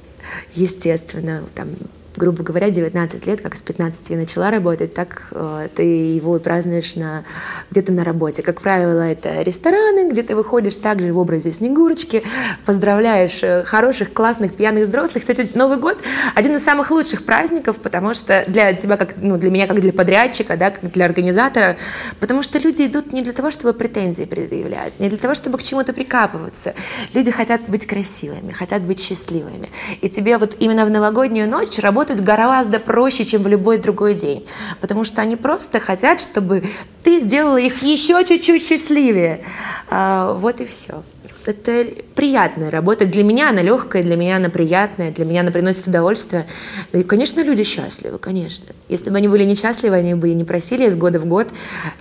Естественно, 0.53 1.43
там 1.55 1.69
грубо 2.17 2.43
говоря, 2.43 2.69
19 2.69 3.27
лет, 3.27 3.41
как 3.41 3.55
с 3.55 3.61
15 3.61 4.09
я 4.09 4.17
начала 4.17 4.49
работать, 4.49 4.93
так 4.93 5.27
э, 5.31 5.69
ты 5.73 5.83
его 5.83 6.39
празднуешь 6.39 6.95
на, 6.95 7.23
где-то 7.71 7.91
на 7.91 8.03
работе. 8.03 8.41
Как 8.41 8.61
правило, 8.61 9.01
это 9.01 9.41
рестораны, 9.43 10.09
где 10.09 10.23
ты 10.23 10.35
выходишь 10.35 10.75
также 10.77 11.13
в 11.13 11.17
образе 11.19 11.51
Снегурочки, 11.51 12.23
поздравляешь 12.65 13.43
э, 13.43 13.63
хороших, 13.63 14.13
классных, 14.13 14.55
пьяных 14.55 14.87
взрослых. 14.87 15.23
Кстати, 15.23 15.49
Новый 15.53 15.77
год– 15.77 15.99
один 16.35 16.55
из 16.55 16.63
самых 16.63 16.89
лучших 16.89 17.23
праздников, 17.23 17.77
потому 17.77 18.15
что 18.15 18.43
для 18.47 18.73
тебя, 18.73 18.97
как, 18.97 19.15
ну, 19.17 19.37
для 19.37 19.51
меня, 19.51 19.67
как 19.67 19.79
для 19.79 19.93
подрядчика, 19.93 20.57
да, 20.57 20.71
как 20.71 20.91
для 20.91 21.05
организатора, 21.05 21.77
потому 22.19 22.41
что 22.41 22.57
люди 22.57 22.83
идут 22.83 23.13
не 23.13 23.21
для 23.21 23.33
того, 23.33 23.51
чтобы 23.51 23.73
претензии 23.73 24.23
предъявлять, 24.23 24.99
не 24.99 25.09
для 25.09 25.19
того, 25.19 25.35
чтобы 25.35 25.59
к 25.59 25.63
чему-то 25.63 25.93
прикапываться. 25.93 26.73
Люди 27.13 27.29
хотят 27.29 27.61
быть 27.67 27.85
красивыми, 27.85 28.51
хотят 28.51 28.81
быть 28.81 28.99
счастливыми. 28.99 29.69
И 30.01 30.09
тебе 30.09 30.37
вот 30.37 30.55
именно 30.59 30.85
в 30.85 30.89
новогоднюю 30.89 31.47
ночь 31.47 31.77
работать 31.77 32.06
работать 32.07 32.23
гораздо 32.23 32.79
проще, 32.79 33.25
чем 33.25 33.43
в 33.43 33.47
любой 33.47 33.77
другой 33.77 34.13
день. 34.13 34.45
Потому 34.81 35.03
что 35.03 35.21
они 35.21 35.35
просто 35.35 35.79
хотят, 35.79 36.21
чтобы 36.21 36.63
ты 37.03 37.19
сделала 37.19 37.57
их 37.57 37.83
еще 37.83 38.23
чуть-чуть 38.23 38.65
счастливее. 38.65 39.43
А, 39.89 40.33
вот 40.33 40.61
и 40.61 40.65
все. 40.65 41.03
Это 41.47 41.87
приятная 42.13 42.69
работа. 42.69 43.05
Для 43.05 43.23
меня 43.23 43.51
она 43.51 43.61
легкая, 43.61 44.03
для 44.03 44.17
меня 44.17 44.35
она 44.35 44.49
приятная, 44.49 45.11
для 45.11 45.23
меня 45.23 45.41
она 45.41 45.51
приносит 45.51 45.87
удовольствие. 45.87 46.45
И, 46.91 47.03
конечно, 47.03 47.41
люди 47.41 47.63
счастливы, 47.63 48.17
конечно. 48.17 48.65
Если 48.89 49.09
бы 49.09 49.15
они 49.15 49.29
были 49.29 49.45
несчастливы, 49.45 49.95
они 49.95 50.13
бы 50.13 50.33
не 50.33 50.43
просили 50.43 50.85
из 50.85 50.97
года 50.97 51.19
в 51.19 51.25
год 51.25 51.47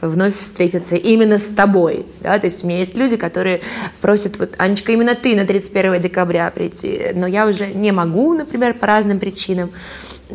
вновь 0.00 0.36
встретиться 0.36 0.96
именно 0.96 1.38
с 1.38 1.44
тобой. 1.44 2.06
Да? 2.22 2.36
То 2.40 2.46
есть 2.46 2.64
у 2.64 2.66
меня 2.66 2.80
есть 2.80 2.96
люди, 2.96 3.16
которые 3.16 3.60
просят, 4.00 4.36
вот, 4.36 4.54
Анечка, 4.58 4.90
именно 4.90 5.14
ты 5.14 5.36
на 5.36 5.46
31 5.46 6.00
декабря 6.00 6.50
прийти, 6.50 7.12
но 7.14 7.28
я 7.28 7.46
уже 7.46 7.68
не 7.68 7.92
могу, 7.92 8.34
например, 8.34 8.74
по 8.74 8.88
разным 8.88 9.20
причинам. 9.20 9.70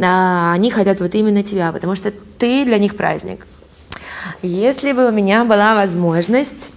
А 0.02 0.54
они 0.54 0.72
хотят 0.72 1.02
вот 1.02 1.16
именно 1.16 1.44
тебя, 1.44 1.74
потому 1.74 1.96
что 1.96 2.14
ты 2.38 2.64
для 2.64 2.78
них 2.78 2.96
праздник. 2.96 3.46
Если 4.42 4.94
бы 4.94 5.10
у 5.10 5.12
меня 5.12 5.44
была 5.44 5.76
возможность 5.76 6.70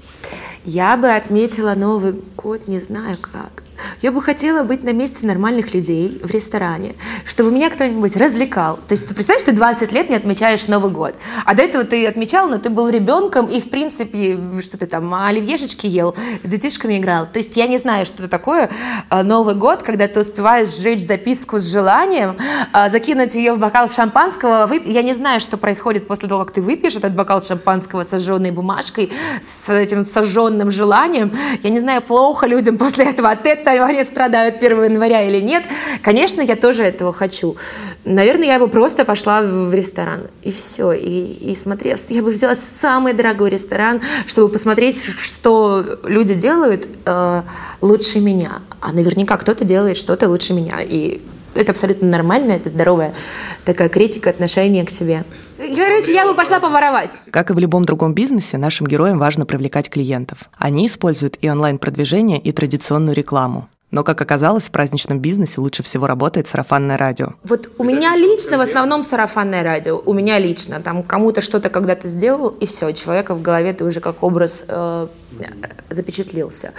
я 0.64 0.96
бы 0.96 1.10
отметила 1.14 1.74
Новый 1.74 2.14
год, 2.36 2.68
не 2.68 2.80
знаю 2.80 3.16
как. 3.20 3.63
Я 4.02 4.12
бы 4.12 4.20
хотела 4.22 4.62
быть 4.62 4.82
на 4.82 4.92
месте 4.92 5.26
нормальных 5.26 5.74
людей 5.74 6.20
в 6.22 6.30
ресторане, 6.30 6.94
чтобы 7.24 7.50
меня 7.50 7.70
кто-нибудь 7.70 8.16
развлекал. 8.16 8.76
То 8.88 8.92
есть 8.92 9.06
ты 9.06 9.14
представляешь, 9.14 9.44
ты 9.44 9.52
20 9.52 9.92
лет 9.92 10.10
не 10.10 10.16
отмечаешь 10.16 10.66
Новый 10.68 10.90
год, 10.90 11.14
а 11.44 11.54
до 11.54 11.62
этого 11.62 11.84
ты 11.84 12.06
отмечал, 12.06 12.48
но 12.48 12.58
ты 12.58 12.70
был 12.70 12.88
ребенком 12.88 13.46
и, 13.46 13.60
в 13.60 13.70
принципе, 13.70 14.38
что 14.62 14.78
ты 14.78 14.86
там, 14.86 15.12
оливьешечки 15.14 15.86
ел, 15.86 16.14
с 16.42 16.48
детишками 16.48 16.98
играл. 16.98 17.26
То 17.26 17.38
есть 17.38 17.56
я 17.56 17.66
не 17.66 17.78
знаю, 17.78 18.06
что 18.06 18.22
это 18.22 18.28
такое 18.28 18.70
а, 19.08 19.22
Новый 19.22 19.54
год, 19.54 19.82
когда 19.82 20.08
ты 20.08 20.20
успеваешь 20.20 20.68
сжечь 20.68 21.04
записку 21.04 21.58
с 21.58 21.64
желанием, 21.64 22.36
а, 22.72 22.90
закинуть 22.90 23.34
ее 23.34 23.54
в 23.54 23.58
бокал 23.58 23.88
шампанского, 23.88 24.66
вып... 24.66 24.86
я 24.86 25.02
не 25.02 25.14
знаю, 25.14 25.40
что 25.40 25.56
происходит 25.56 26.06
после 26.06 26.28
того, 26.28 26.44
как 26.44 26.52
ты 26.52 26.62
выпьешь 26.62 26.96
этот 26.96 27.14
бокал 27.14 27.42
шампанского 27.42 28.04
с 28.04 28.08
сожженной 28.08 28.50
бумажкой, 28.50 29.12
с 29.42 29.68
этим 29.68 30.04
сожженным 30.04 30.70
желанием. 30.70 31.32
Я 31.62 31.70
не 31.70 31.80
знаю, 31.80 32.02
плохо 32.02 32.46
людям 32.46 32.78
после 32.78 33.06
этого 33.06 33.30
от 33.30 33.46
этого 33.46 33.73
тайване 33.74 34.04
страдают 34.04 34.62
1 34.62 34.84
января 34.84 35.22
или 35.22 35.40
нет. 35.40 35.64
Конечно, 36.02 36.40
я 36.40 36.54
тоже 36.54 36.84
этого 36.84 37.12
хочу. 37.12 37.56
Наверное, 38.04 38.46
я 38.46 38.58
бы 38.58 38.68
просто 38.68 39.04
пошла 39.04 39.42
в 39.42 39.74
ресторан. 39.74 40.28
И 40.42 40.52
все. 40.52 40.92
И, 40.92 41.50
и 41.52 41.56
смотрела. 41.56 41.98
Я 42.08 42.22
бы 42.22 42.30
взяла 42.30 42.54
самый 42.80 43.14
дорогой 43.14 43.50
ресторан, 43.50 44.00
чтобы 44.26 44.48
посмотреть, 44.48 45.04
что 45.18 45.98
люди 46.04 46.34
делают 46.34 46.86
э, 47.04 47.42
лучше 47.80 48.20
меня. 48.20 48.62
А 48.80 48.92
наверняка 48.92 49.36
кто-то 49.36 49.64
делает 49.64 49.96
что-то 49.96 50.28
лучше 50.28 50.52
меня. 50.52 50.80
И 50.80 51.20
это 51.54 51.72
абсолютно 51.72 52.08
нормально, 52.08 52.52
это 52.52 52.68
здоровая 52.68 53.14
такая 53.64 53.88
критика, 53.88 54.30
отношения 54.30 54.84
к 54.84 54.90
себе. 54.90 55.24
Короче, 55.56 56.12
я 56.12 56.26
бы 56.26 56.34
пошла 56.34 56.60
поворовать. 56.60 57.12
Как 57.30 57.50
и 57.50 57.52
в 57.52 57.58
любом 57.58 57.84
другом 57.84 58.14
бизнесе, 58.14 58.58
нашим 58.58 58.86
героям 58.86 59.18
важно 59.18 59.46
привлекать 59.46 59.90
клиентов. 59.90 60.38
Они 60.58 60.86
используют 60.86 61.38
и 61.40 61.48
онлайн-продвижение, 61.48 62.38
и 62.38 62.52
традиционную 62.52 63.14
рекламу. 63.14 63.68
Но, 63.94 64.02
как 64.02 64.20
оказалось, 64.20 64.64
в 64.64 64.70
праздничном 64.72 65.20
бизнесе 65.20 65.60
лучше 65.60 65.84
всего 65.84 66.08
работает 66.08 66.48
сарафанное 66.48 66.98
радио. 66.98 67.34
Вот 67.44 67.70
у 67.78 67.84
меня 67.84 68.16
лично 68.16 68.58
в 68.58 68.60
основном 68.60 69.04
сарафанное 69.04 69.62
радио. 69.62 70.02
У 70.04 70.12
меня 70.12 70.40
лично. 70.40 70.80
Там 70.80 71.04
кому-то 71.04 71.40
что-то 71.40 71.70
когда-то 71.70 72.08
сделал, 72.08 72.48
и 72.48 72.66
все, 72.66 72.90
человека 72.92 73.36
в 73.36 73.42
голове 73.42 73.72
ты 73.72 73.84
уже 73.84 74.00
как 74.00 74.24
образ 74.24 74.64
э, 74.66 75.06
запечатлился. 75.90 76.72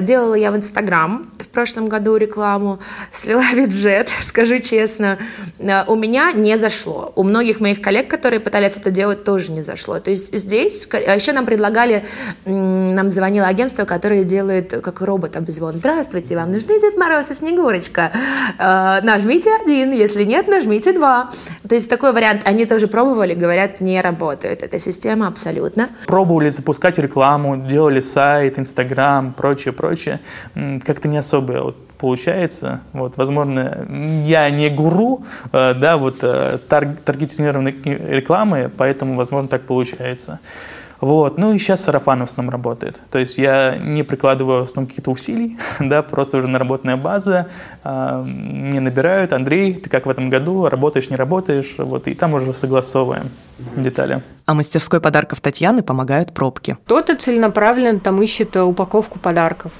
Делала 0.00 0.34
я 0.34 0.50
в 0.50 0.56
Инстаграм 0.56 1.30
в 1.38 1.48
прошлом 1.48 1.88
году 1.88 2.16
рекламу, 2.16 2.78
слила 3.12 3.42
бюджет, 3.54 4.08
скажу 4.22 4.58
честно. 4.58 5.18
Э, 5.58 5.84
у 5.86 5.96
меня 5.96 6.32
не 6.32 6.58
зашло. 6.58 7.12
У 7.16 7.22
многих 7.22 7.60
моих 7.60 7.80
коллег, 7.80 8.08
которые 8.08 8.40
пытались 8.40 8.76
это 8.76 8.90
делать, 8.90 9.24
тоже 9.24 9.52
не 9.52 9.62
зашло. 9.62 9.98
То 10.00 10.10
есть 10.10 10.36
здесь... 10.36 10.88
А 10.92 11.14
еще 11.14 11.32
нам 11.32 11.46
предлагали... 11.46 12.04
Нам 12.44 13.10
звонило 13.10 13.46
агентство, 13.46 13.84
которое 13.84 14.24
делает 14.24 14.70
как 14.82 15.00
робот 15.00 15.36
обзвон. 15.36 15.74
Здравствуйте, 15.76 16.36
вам 16.36 16.52
нужны 16.52 16.80
Дед 16.80 16.96
Мороз 16.96 17.30
и 17.30 17.34
Снегурочка? 17.34 18.12
Э, 18.58 19.00
нажмите 19.02 19.50
один, 19.54 19.92
если 19.92 20.24
нет, 20.24 20.48
нажмите 20.48 20.92
два. 20.92 21.30
То 21.68 21.74
есть 21.74 21.88
такой 21.88 22.12
вариант. 22.12 22.42
Они 22.44 22.66
тоже 22.66 22.88
пробовали, 22.88 23.34
говорят, 23.34 23.80
не 23.80 24.00
работает 24.00 24.62
эта 24.62 24.78
система 24.78 25.28
абсолютно. 25.28 25.88
Пробовали 26.06 26.48
запускать 26.48 26.98
рекламу, 26.98 27.56
делали 27.56 27.95
сайт, 28.00 28.58
Инстаграм, 28.58 29.32
прочее, 29.32 29.72
прочее. 29.72 30.20
Как-то 30.54 31.08
не 31.08 31.18
особо 31.18 31.52
вот, 31.52 31.88
получается. 31.98 32.80
Вот, 32.92 33.16
возможно, 33.16 33.86
я 34.24 34.50
не 34.50 34.68
гуру, 34.70 35.24
э, 35.52 35.74
да, 35.74 35.96
вот 35.96 36.18
э, 36.22 36.58
тар- 36.68 36.96
таргетированной 37.04 37.74
рекламы, 37.84 38.70
поэтому, 38.76 39.16
возможно, 39.16 39.48
так 39.48 39.62
получается. 39.62 40.40
Вот. 41.00 41.38
Ну 41.38 41.52
и 41.52 41.58
сейчас 41.58 41.84
сарафан 41.84 42.20
в 42.20 42.24
основном 42.24 42.50
работает. 42.52 43.02
То 43.10 43.18
есть 43.18 43.38
я 43.38 43.76
не 43.76 44.02
прикладываю 44.02 44.60
в 44.60 44.64
основном 44.64 44.88
каких-то 44.88 45.10
усилий, 45.10 45.58
да, 45.80 46.02
просто 46.02 46.38
уже 46.38 46.48
наработанная 46.48 46.96
база. 46.96 47.48
Э, 47.84 48.22
мне 48.24 48.80
набирают, 48.80 49.32
Андрей, 49.32 49.74
ты 49.74 49.90
как 49.90 50.06
в 50.06 50.10
этом 50.10 50.30
году, 50.30 50.68
работаешь, 50.68 51.10
не 51.10 51.16
работаешь, 51.16 51.74
вот, 51.78 52.08
и 52.08 52.14
там 52.14 52.34
уже 52.34 52.52
согласовываем 52.54 53.30
детали. 53.76 54.22
А 54.44 54.54
мастерской 54.54 55.00
подарков 55.00 55.40
Татьяны 55.40 55.82
помогают 55.82 56.32
пробки. 56.32 56.76
Кто-то 56.84 57.16
целенаправленно 57.16 57.98
там 57.98 58.22
ищет 58.22 58.54
э, 58.54 58.62
упаковку 58.62 59.18
подарков, 59.18 59.72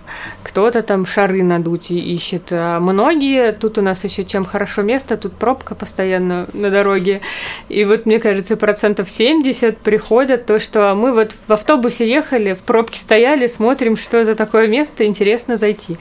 кто-то 0.42 0.82
там 0.82 1.06
шары 1.06 1.42
надуть 1.42 1.90
и 1.90 1.99
ищет. 1.99 2.49
А 2.50 2.80
многие, 2.80 3.52
тут 3.52 3.78
у 3.78 3.82
нас 3.82 4.02
еще 4.04 4.25
чем 4.25 4.44
хорошо 4.44 4.82
место, 4.82 5.16
тут 5.16 5.35
пробка 5.35 5.75
постоянно 5.75 6.49
на 6.52 6.70
дороге. 6.70 7.20
И 7.68 7.85
вот, 7.85 8.06
мне 8.06 8.18
кажется, 8.18 8.56
процентов 8.56 9.08
70 9.08 9.78
приходят 9.78 10.46
то, 10.46 10.58
что 10.58 10.94
мы 10.94 11.12
вот 11.16 11.35
в 11.49 11.52
автобусе 11.52 12.08
ехали, 12.08 12.54
в 12.54 12.61
пробке 12.61 13.00
стояли, 13.00 13.49
смотрим, 13.49 13.96
что 13.96 14.25
за 14.25 14.35
такое 14.35 14.68
место, 14.68 15.04
интересно 15.04 15.56
зайти. 15.56 15.99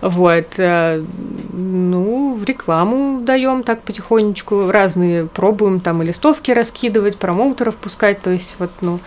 Вот. 0.00 0.58
э, 0.58 1.04
Ну, 1.52 2.38
рекламу 2.44 3.20
даем 3.20 3.62
так 3.62 3.82
потихонечку. 3.82 4.70
Разные 4.70 5.26
пробуем 5.26 5.80
там 5.80 6.02
и 6.02 6.06
листовки 6.06 6.50
раскидывать, 6.52 7.16
промоутеров 7.16 7.76
пускать. 7.76 8.22
То 8.22 8.30
есть 8.30 8.56
вот, 8.58 8.70
ну, 8.80 9.00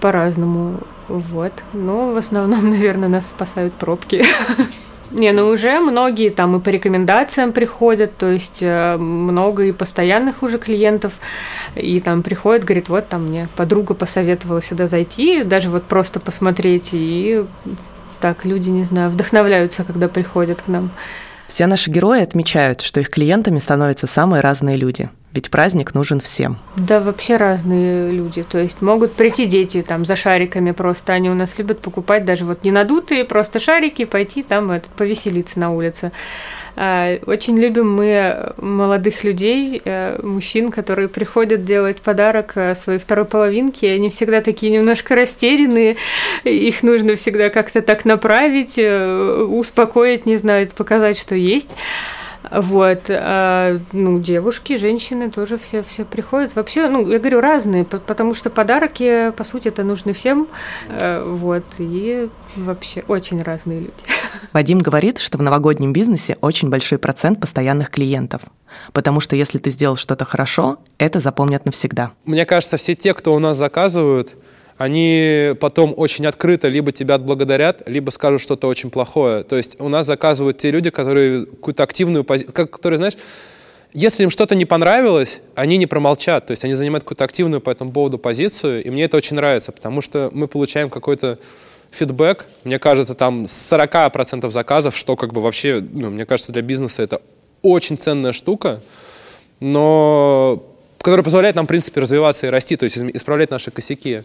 по-разному. 0.00 0.80
Вот. 1.08 1.52
Но 1.72 2.12
в 2.12 2.16
основном, 2.16 2.70
наверное, 2.74 3.08
нас 3.08 3.28
спасают 3.28 3.74
пробки. 3.74 4.24
Не, 5.10 5.32
ну 5.32 5.48
уже 5.48 5.80
многие 5.80 6.28
там 6.30 6.56
и 6.56 6.60
по 6.60 6.68
рекомендациям 6.68 7.52
приходят, 7.52 8.16
то 8.18 8.30
есть 8.30 8.58
э, 8.60 8.96
много 8.98 9.64
и 9.64 9.72
постоянных 9.72 10.42
уже 10.42 10.58
клиентов, 10.58 11.14
и 11.74 11.98
там 12.00 12.22
приходят, 12.22 12.64
говорит, 12.64 12.88
вот 12.90 13.08
там 13.08 13.28
мне 13.28 13.48
подруга 13.56 13.94
посоветовала 13.94 14.60
сюда 14.60 14.86
зайти, 14.86 15.44
даже 15.44 15.70
вот 15.70 15.84
просто 15.84 16.20
посмотреть, 16.20 16.90
и 16.92 17.44
так 18.20 18.44
люди, 18.44 18.68
не 18.68 18.84
знаю, 18.84 19.10
вдохновляются, 19.10 19.84
когда 19.84 20.08
приходят 20.08 20.60
к 20.60 20.68
нам. 20.68 20.90
Все 21.46 21.66
наши 21.66 21.90
герои 21.90 22.22
отмечают, 22.22 22.82
что 22.82 23.00
их 23.00 23.08
клиентами 23.08 23.58
становятся 23.58 24.06
самые 24.06 24.42
разные 24.42 24.76
люди. 24.76 25.08
Ведь 25.34 25.50
праздник 25.50 25.94
нужен 25.94 26.20
всем. 26.20 26.58
Да, 26.76 27.00
вообще 27.00 27.36
разные 27.36 28.10
люди. 28.10 28.42
То 28.42 28.58
есть 28.58 28.80
могут 28.80 29.12
прийти 29.12 29.44
дети 29.44 29.82
там 29.82 30.06
за 30.06 30.16
шариками 30.16 30.70
просто. 30.70 31.12
Они 31.12 31.28
у 31.28 31.34
нас 31.34 31.58
любят 31.58 31.80
покупать 31.80 32.24
даже 32.24 32.46
вот 32.46 32.64
не 32.64 32.70
надутые, 32.70 33.26
просто 33.26 33.60
шарики, 33.60 34.06
пойти 34.06 34.42
там 34.42 34.70
этот, 34.70 34.90
повеселиться 34.92 35.60
на 35.60 35.70
улице. 35.70 36.12
А, 36.76 37.18
Очень 37.26 37.58
любим 37.58 37.92
мы 37.92 38.54
молодых 38.56 39.22
людей, 39.22 39.82
э, 39.84 40.18
мужчин, 40.22 40.70
которые 40.70 41.08
приходят 41.08 41.64
делать 41.64 42.00
подарок 42.00 42.52
э, 42.54 42.74
своей 42.74 42.98
второй 42.98 43.26
половинке. 43.26 43.92
Они 43.92 44.08
всегда 44.08 44.40
такие 44.40 44.72
немножко 44.72 45.14
растерянные. 45.14 45.96
Их 46.44 46.82
нужно 46.82 47.16
всегда 47.16 47.50
как-то 47.50 47.82
так 47.82 48.06
направить, 48.06 48.78
э, 48.78 49.42
успокоить, 49.42 50.24
не 50.24 50.36
знаю, 50.36 50.70
показать, 50.74 51.18
что 51.18 51.34
есть. 51.34 51.70
Вот, 52.50 53.06
а, 53.10 53.78
ну, 53.92 54.18
девушки, 54.20 54.76
женщины 54.76 55.30
тоже 55.30 55.56
все, 55.58 55.82
все 55.82 56.04
приходят. 56.04 56.54
Вообще, 56.56 56.88
ну, 56.88 57.06
я 57.10 57.18
говорю, 57.18 57.40
разные, 57.40 57.84
по- 57.84 57.98
потому 57.98 58.34
что 58.34 58.50
подарки, 58.50 59.30
по 59.36 59.44
сути, 59.44 59.68
это 59.68 59.84
нужны 59.84 60.12
всем. 60.12 60.48
Э, 60.88 61.22
Вот, 61.24 61.64
и 61.78 62.28
вообще 62.56 63.04
очень 63.08 63.42
разные 63.42 63.80
люди. 63.80 63.92
Вадим 64.52 64.78
говорит, 64.78 65.18
что 65.18 65.38
в 65.38 65.42
новогоднем 65.42 65.92
бизнесе 65.92 66.36
очень 66.40 66.70
большой 66.70 66.98
процент 66.98 67.40
постоянных 67.40 67.90
клиентов. 67.90 68.42
Потому 68.92 69.20
что 69.20 69.36
если 69.36 69.58
ты 69.58 69.70
сделал 69.70 69.96
что-то 69.96 70.24
хорошо, 70.24 70.78
это 70.98 71.20
запомнят 71.20 71.64
навсегда. 71.64 72.12
Мне 72.24 72.44
кажется, 72.44 72.76
все 72.76 72.94
те, 72.94 73.14
кто 73.14 73.34
у 73.34 73.38
нас 73.38 73.56
заказывают, 73.58 74.34
они 74.78 75.54
потом 75.60 75.92
очень 75.96 76.24
открыто 76.26 76.68
либо 76.68 76.92
тебя 76.92 77.16
отблагодарят, 77.16 77.82
либо 77.86 78.10
скажут 78.10 78.40
что-то 78.40 78.68
очень 78.68 78.90
плохое. 78.90 79.42
То 79.42 79.56
есть 79.56 79.80
у 79.80 79.88
нас 79.88 80.06
заказывают 80.06 80.58
те 80.58 80.70
люди, 80.70 80.90
которые 80.90 81.46
какую-то 81.46 81.82
активную 81.82 82.22
позицию, 82.24 82.54
которые, 82.68 82.98
знаешь, 82.98 83.16
если 83.92 84.22
им 84.22 84.30
что-то 84.30 84.54
не 84.54 84.66
понравилось, 84.66 85.40
они 85.56 85.78
не 85.78 85.86
промолчат. 85.86 86.46
То 86.46 86.52
есть 86.52 86.64
они 86.64 86.74
занимают 86.74 87.02
какую-то 87.02 87.24
активную 87.24 87.60
по 87.60 87.70
этому 87.70 87.90
поводу 87.90 88.18
позицию, 88.18 88.84
и 88.84 88.90
мне 88.90 89.04
это 89.04 89.16
очень 89.16 89.34
нравится, 89.34 89.72
потому 89.72 90.00
что 90.00 90.30
мы 90.32 90.46
получаем 90.46 90.90
какой-то 90.90 91.38
фидбэк. 91.90 92.46
Мне 92.62 92.78
кажется, 92.78 93.14
там 93.14 93.46
с 93.46 93.72
40% 93.72 94.48
заказов, 94.50 94.96
что 94.96 95.16
как 95.16 95.32
бы 95.32 95.40
вообще, 95.40 95.84
ну, 95.92 96.10
мне 96.10 96.24
кажется, 96.24 96.52
для 96.52 96.62
бизнеса 96.62 97.02
это 97.02 97.20
очень 97.62 97.98
ценная 97.98 98.32
штука, 98.32 98.80
но 99.58 100.62
которая 100.98 101.24
позволяет 101.24 101.56
нам, 101.56 101.64
в 101.64 101.68
принципе, 101.68 102.00
развиваться 102.00 102.46
и 102.46 102.50
расти, 102.50 102.76
то 102.76 102.84
есть 102.84 102.96
исправлять 102.96 103.50
наши 103.50 103.70
косяки. 103.70 104.22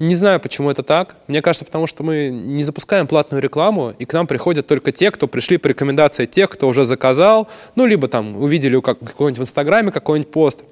Не 0.00 0.16
знаю, 0.16 0.40
почему 0.40 0.70
это 0.70 0.82
так. 0.82 1.14
Мне 1.28 1.40
кажется, 1.40 1.64
потому 1.64 1.86
что 1.86 2.02
мы 2.02 2.28
не 2.28 2.64
запускаем 2.64 3.06
платную 3.06 3.40
рекламу, 3.40 3.94
и 3.98 4.04
к 4.04 4.12
нам 4.12 4.26
приходят 4.26 4.66
только 4.66 4.90
те, 4.90 5.10
кто 5.12 5.28
пришли 5.28 5.56
по 5.56 5.68
рекомендации 5.68 6.26
тех, 6.26 6.50
кто 6.50 6.66
уже 6.66 6.84
заказал, 6.84 7.48
ну, 7.76 7.86
либо 7.86 8.08
там 8.08 8.42
увидели 8.42 8.80
как- 8.80 8.98
какой-нибудь 8.98 9.38
в 9.38 9.42
Инстаграме 9.42 9.92
какой-нибудь 9.92 10.32
пост. 10.32 10.64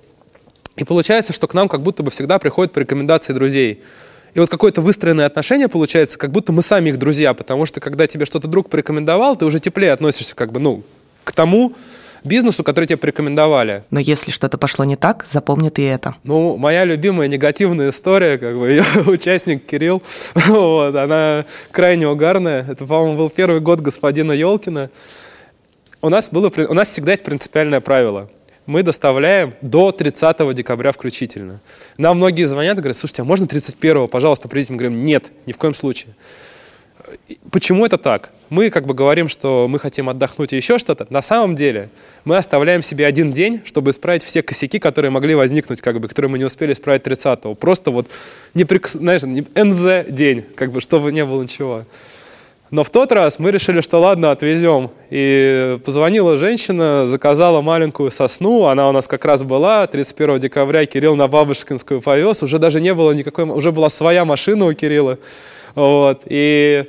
И 0.75 0.85
получается, 0.85 1.33
что 1.33 1.47
к 1.47 1.55
нам 1.55 1.69
как 1.69 1.83
будто 1.83 2.03
бы 2.03 2.11
всегда 2.11 2.39
приходят 2.39 2.73
по 2.73 2.81
рекомендации 2.81 3.33
друзей. 3.33 3.83
И 4.35 4.41
вот 4.41 4.49
какое-то 4.49 4.81
выстроенное 4.81 5.27
отношение 5.27 5.69
получается, 5.69 6.19
как 6.19 6.33
будто 6.33 6.53
мы 6.53 6.63
сами 6.63 6.89
их 6.89 6.99
друзья, 6.99 7.35
потому 7.35 7.67
что 7.67 7.81
когда 7.81 8.07
тебе 8.07 8.25
что-то 8.25 8.49
друг 8.49 8.71
порекомендовал, 8.71 9.37
ты 9.37 9.45
уже 9.45 9.61
теплее 9.61 9.93
относишься 9.93 10.35
как 10.35 10.51
бы, 10.51 10.59
ну, 10.59 10.83
к 11.23 11.33
тому 11.33 11.75
бизнесу, 12.25 12.65
который 12.65 12.87
тебе 12.87 12.97
порекомендовали. 12.97 13.85
Но 13.91 14.01
если 14.01 14.31
что-то 14.31 14.59
пошло 14.59 14.85
не 14.85 14.97
так, 14.97 15.27
запомнит 15.31 15.79
и 15.79 15.83
это. 15.83 16.17
Ну, 16.25 16.57
моя 16.57 16.85
любимая 16.85 17.29
негативная 17.29 17.91
история, 17.91 18.39
как 18.39 18.59
бы, 18.59 18.69
ее 18.71 18.85
участник 19.07 19.67
Кирилл, 19.67 20.03
вот, 20.35 20.95
она 20.95 21.47
крайне 21.71 22.09
угарная. 22.09 22.67
Это, 22.69 22.87
по-моему, 22.87 23.17
был 23.17 23.31
первый 23.31 23.61
год 23.61 23.81
господина 23.81 24.33
Елкина. 24.33 24.91
У 26.01 26.09
нас, 26.09 26.29
было, 26.31 26.53
у 26.69 26.75
нас 26.75 26.89
всегда 26.89 27.13
есть 27.13 27.25
принципиальное 27.25 27.81
правило. 27.81 28.29
Мы 28.67 28.83
доставляем 28.83 29.55
до 29.61 29.91
30 29.91 30.55
декабря 30.55 30.93
включительно. 30.93 31.61
Нам 31.97 32.17
многие 32.17 32.45
звонят 32.45 32.79
и 32.79 32.81
говорят, 32.81 32.97
слушайте, 32.97 33.23
а 33.23 33.25
можно 33.25 33.47
31 33.47 34.09
пожалуйста, 34.09 34.49
привезите? 34.49 34.73
Мы 34.75 34.79
говорим, 34.79 35.05
нет, 35.05 35.33
ни 35.47 35.53
в 35.53 35.59
коем 35.59 35.75
случае. 35.75 36.15
Почему 37.51 37.85
это 37.85 37.99
так? 37.99 38.31
Мы 38.53 38.69
как 38.69 38.85
бы 38.85 38.93
говорим, 38.93 39.31
что 39.31 39.67
мы 39.67 39.79
хотим 39.79 40.11
отдохнуть 40.11 40.53
и 40.53 40.57
еще 40.57 40.77
что-то. 40.77 41.07
На 41.09 41.23
самом 41.23 41.55
деле 41.55 41.89
мы 42.27 42.37
оставляем 42.37 42.83
себе 42.83 43.07
один 43.07 43.33
день, 43.33 43.63
чтобы 43.65 43.93
исправить 43.93 44.23
все 44.23 44.43
косяки, 44.43 44.79
которые 44.79 45.11
могли 45.11 45.35
возникнуть, 45.35 45.81
как 45.81 45.99
бы, 46.01 46.07
которые 46.07 46.31
мы 46.31 46.37
не 46.37 46.45
успели 46.45 46.75
исправить 46.75 47.01
30-го. 47.01 47.55
Просто 47.55 47.91
вот 47.91 48.09
неприкос... 48.53 48.93
знаешь, 48.93 49.23
НЗ 49.23 50.07
день, 50.07 50.45
как 50.55 50.71
бы, 50.71 50.83
чтобы 50.83 51.13
не 51.13 51.25
было 51.25 51.43
ничего. 51.43 51.85
Но 52.71 52.85
в 52.85 52.91
тот 52.91 53.11
раз 53.13 53.39
мы 53.39 53.53
решили, 53.53 53.81
что 53.81 54.01
ладно, 54.01 54.33
отвезем. 54.33 54.91
И 55.09 55.79
позвонила 55.87 56.37
женщина, 56.37 57.07
заказала 57.07 57.63
маленькую 57.63 58.11
сосну. 58.11 58.67
Она 58.67 58.87
у 58.87 58.93
нас 58.93 59.09
как 59.09 59.25
раз 59.25 59.43
была. 59.43 59.87
31 59.87 60.41
декабря 60.41 60.85
Кирилл 60.85 61.17
на 61.17 61.27
Бабушкинскую 61.27 62.03
повез. 62.03 62.43
Уже 62.43 62.59
даже 62.59 62.83
не 62.83 62.93
было 62.93 63.13
никакой... 63.13 63.47
Уже 63.47 63.73
была 63.73 63.89
своя 63.89 64.27
машина 64.27 64.67
у 64.67 64.75
Кирилла. 64.75 65.19
Вот. 65.75 66.21
И 66.27 66.85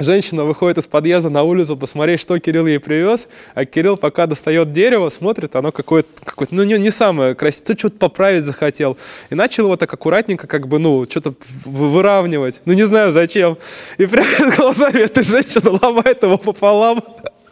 женщина 0.00 0.44
выходит 0.44 0.78
из 0.78 0.86
подъезда 0.86 1.30
на 1.30 1.42
улицу 1.42 1.76
посмотреть, 1.76 2.20
что 2.20 2.38
Кирилл 2.38 2.66
ей 2.66 2.80
привез. 2.80 3.28
А 3.54 3.64
Кирилл 3.64 3.96
пока 3.96 4.26
достает 4.26 4.72
дерево, 4.72 5.08
смотрит, 5.08 5.56
оно 5.56 5.72
какое-то, 5.72 6.08
какое 6.24 6.48
ну, 6.50 6.64
не, 6.64 6.78
не 6.78 6.90
самое 6.90 7.34
красивое. 7.34 7.76
Что-то 7.76 7.96
поправить 7.98 8.44
захотел. 8.44 8.96
И 9.30 9.34
начал 9.34 9.64
его 9.64 9.76
так 9.76 9.92
аккуратненько, 9.92 10.46
как 10.46 10.68
бы, 10.68 10.78
ну, 10.78 11.04
что-то 11.08 11.34
выравнивать. 11.64 12.60
Ну, 12.64 12.72
не 12.72 12.84
знаю 12.84 13.10
зачем. 13.10 13.58
И 13.98 14.06
прямо 14.06 14.54
глазами 14.56 15.00
эта 15.00 15.22
женщина 15.22 15.78
ломает 15.80 16.22
его 16.22 16.38
пополам. 16.38 17.02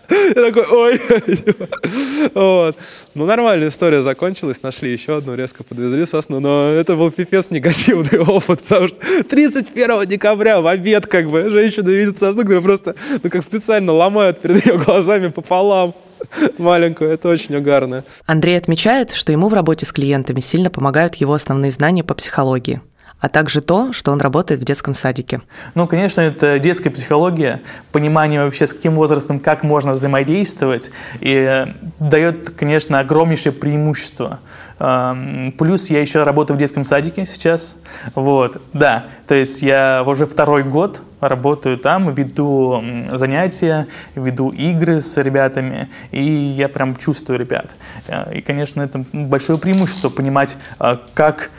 Я 0.08 0.50
такой, 0.50 0.66
ой. 0.66 1.00
Вот. 2.34 2.76
Ну, 3.14 3.26
нормальная 3.26 3.68
история 3.68 4.02
закончилась. 4.02 4.62
Нашли 4.62 4.92
еще 4.92 5.16
одну, 5.16 5.34
резко 5.34 5.64
подвезли 5.64 6.06
сосну. 6.06 6.40
Но 6.40 6.70
это 6.70 6.96
был 6.96 7.10
пипец 7.10 7.50
негативный 7.50 8.18
опыт, 8.26 8.62
потому 8.62 8.88
что 8.88 8.96
31 9.24 10.06
декабря 10.06 10.60
в 10.60 10.66
обед, 10.66 11.06
как 11.06 11.28
бы, 11.28 11.50
женщина 11.50 11.88
видит 11.88 12.18
сосну, 12.18 12.42
которую 12.42 12.62
просто, 12.62 12.94
ну, 13.22 13.30
как 13.30 13.42
специально 13.42 13.92
ломают 13.92 14.40
перед 14.40 14.64
ее 14.64 14.78
глазами 14.78 15.28
пополам 15.28 15.94
маленькую. 16.58 17.10
Это 17.10 17.28
очень 17.28 17.56
угарно. 17.56 18.04
Андрей 18.26 18.56
отмечает, 18.56 19.12
что 19.12 19.32
ему 19.32 19.48
в 19.48 19.54
работе 19.54 19.86
с 19.86 19.92
клиентами 19.92 20.40
сильно 20.40 20.70
помогают 20.70 21.16
его 21.16 21.34
основные 21.34 21.70
знания 21.70 22.04
по 22.04 22.14
психологии. 22.14 22.80
А 23.20 23.28
также 23.28 23.60
то, 23.60 23.92
что 23.92 24.12
он 24.12 24.20
работает 24.20 24.60
в 24.60 24.64
детском 24.64 24.94
садике. 24.94 25.40
Ну, 25.74 25.86
конечно, 25.86 26.20
это 26.20 26.58
детская 26.58 26.90
психология, 26.90 27.62
понимание 27.92 28.44
вообще, 28.44 28.66
с 28.66 28.72
каким 28.72 28.94
возрастом, 28.94 29.40
как 29.40 29.62
можно 29.62 29.92
взаимодействовать, 29.92 30.90
и 31.20 31.32
э, 31.32 31.66
дает, 31.98 32.50
конечно, 32.50 33.00
огромнейшее 33.00 33.52
преимущество. 33.52 34.40
Эм, 34.78 35.52
плюс 35.58 35.90
я 35.90 36.00
еще 36.00 36.22
работаю 36.22 36.56
в 36.56 36.60
детском 36.60 36.84
садике 36.84 37.26
сейчас. 37.26 37.76
Вот, 38.14 38.62
да, 38.72 39.06
то 39.26 39.34
есть 39.34 39.62
я 39.62 40.04
уже 40.06 40.24
второй 40.26 40.62
год 40.62 41.02
работаю 41.20 41.78
там, 41.78 42.14
веду 42.14 42.82
занятия, 43.10 43.88
веду 44.14 44.50
игры 44.50 45.00
с 45.00 45.16
ребятами, 45.16 45.88
и 46.12 46.22
я 46.22 46.68
прям 46.68 46.94
чувствую 46.94 47.40
ребят. 47.40 47.74
Э, 48.06 48.32
и, 48.32 48.40
конечно, 48.40 48.82
это 48.82 49.04
большое 49.12 49.58
преимущество 49.58 50.08
понимать, 50.08 50.56
э, 50.78 50.98
как 51.14 51.50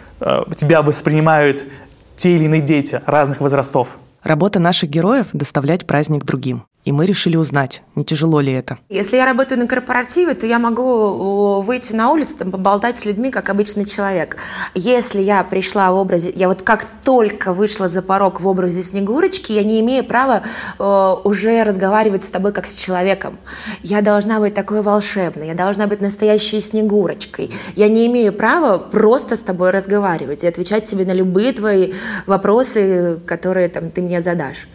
тебя 0.55 0.81
воспринимают 0.81 1.67
те 2.15 2.35
или 2.35 2.45
иные 2.45 2.61
дети 2.61 3.01
разных 3.05 3.41
возрастов. 3.41 3.99
Работа 4.23 4.59
наших 4.59 4.89
героев– 4.89 5.27
доставлять 5.33 5.87
праздник 5.87 6.25
другим. 6.25 6.63
И 6.89 6.91
мы 6.91 7.05
решили 7.05 7.35
узнать, 7.35 7.83
не 7.93 8.03
тяжело 8.03 8.39
ли 8.39 8.51
это. 8.51 8.79
Если 8.89 9.15
я 9.15 9.25
работаю 9.27 9.59
на 9.59 9.67
корпоративе, 9.67 10.33
то 10.33 10.47
я 10.47 10.57
могу 10.57 11.61
выйти 11.61 11.93
на 11.93 12.09
улицу, 12.09 12.35
там, 12.39 12.49
поболтать 12.49 12.97
с 12.97 13.05
людьми, 13.05 13.29
как 13.29 13.51
обычный 13.51 13.85
человек. 13.85 14.37
Если 14.73 15.21
я 15.21 15.43
пришла 15.43 15.91
в 15.91 15.95
образе, 15.97 16.31
я 16.35 16.47
вот 16.47 16.63
как 16.63 16.87
только 17.03 17.53
вышла 17.53 17.89
за 17.89 18.01
порог 18.01 18.41
в 18.41 18.47
образе 18.47 18.81
Снегурочки, 18.81 19.51
я 19.51 19.63
не 19.63 19.81
имею 19.81 20.03
права 20.03 20.41
э, 20.79 21.15
уже 21.25 21.63
разговаривать 21.63 22.23
с 22.23 22.29
тобой 22.29 22.53
как 22.53 22.65
с 22.65 22.73
человеком. 22.73 23.37
Я 23.83 24.01
должна 24.01 24.39
быть 24.39 24.55
такой 24.55 24.81
волшебной, 24.81 25.45
я 25.45 25.53
должна 25.53 25.85
быть 25.85 26.01
настоящей 26.01 26.59
Снегурочкой. 26.59 27.51
Я 27.75 27.87
не 27.87 28.07
имею 28.07 28.33
права 28.33 28.79
просто 28.79 29.35
с 29.35 29.41
тобой 29.41 29.69
разговаривать 29.69 30.43
и 30.43 30.47
отвечать 30.47 30.85
тебе 30.85 31.05
на 31.05 31.13
любые 31.13 31.53
твои 31.53 31.93
вопросы, 32.25 33.19
которые 33.27 33.69
там, 33.69 33.91
ты 33.91 34.01
мне 34.01 34.23
задашь 34.23 34.67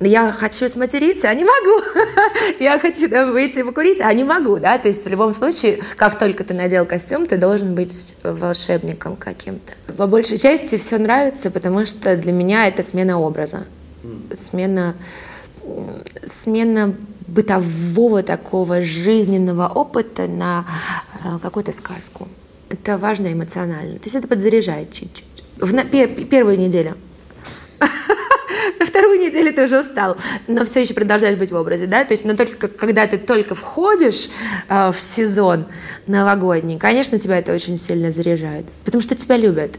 я 0.00 0.32
хочу 0.32 0.68
сматериться, 0.68 1.28
а 1.28 1.34
не 1.34 1.44
могу. 1.44 1.84
я 2.58 2.78
хочу 2.78 3.08
там, 3.08 3.32
выйти 3.32 3.62
покурить, 3.62 4.00
а 4.00 4.12
не 4.14 4.24
могу, 4.24 4.58
да. 4.58 4.78
То 4.78 4.88
есть 4.88 5.04
в 5.04 5.08
любом 5.08 5.32
случае, 5.32 5.80
как 5.96 6.18
только 6.18 6.42
ты 6.42 6.54
надел 6.54 6.86
костюм, 6.86 7.26
ты 7.26 7.36
должен 7.36 7.74
быть 7.74 8.16
волшебником 8.22 9.16
каким-то. 9.16 9.74
По 9.96 10.06
большей 10.06 10.38
части 10.38 10.78
все 10.78 10.98
нравится, 10.98 11.50
потому 11.50 11.84
что 11.84 12.16
для 12.16 12.32
меня 12.32 12.66
это 12.66 12.82
смена 12.82 13.20
образа. 13.20 13.64
Смена, 14.34 14.94
смена 16.26 16.94
бытового 17.26 18.22
такого 18.22 18.80
жизненного 18.80 19.68
опыта 19.68 20.26
на 20.26 20.64
э, 21.22 21.38
какую-то 21.42 21.72
сказку. 21.72 22.26
Это 22.70 22.96
важно 22.96 23.32
эмоционально. 23.32 23.98
То 23.98 24.04
есть 24.04 24.16
это 24.16 24.26
подзаряжает 24.26 24.92
чуть-чуть. 24.92 25.44
В 25.58 26.24
первую 26.24 26.58
неделю 26.58 26.96
на 27.80 28.86
вторую 28.86 29.18
неделю 29.20 29.52
ты 29.52 29.64
уже 29.64 29.80
устал, 29.80 30.16
но 30.46 30.64
все 30.64 30.80
еще 30.80 30.94
продолжаешь 30.94 31.38
быть 31.38 31.50
в 31.50 31.56
образе, 31.56 31.86
да, 31.86 32.04
то 32.04 32.12
есть, 32.12 32.24
но 32.24 32.34
только 32.34 32.68
когда 32.68 33.06
ты 33.06 33.18
только 33.18 33.54
входишь 33.54 34.28
э, 34.68 34.92
в 34.92 35.00
сезон 35.00 35.66
новогодний, 36.06 36.78
конечно, 36.78 37.18
тебя 37.18 37.38
это 37.38 37.52
очень 37.52 37.78
сильно 37.78 38.10
заряжает, 38.10 38.66
потому 38.84 39.02
что 39.02 39.14
тебя 39.14 39.36
любят. 39.36 39.78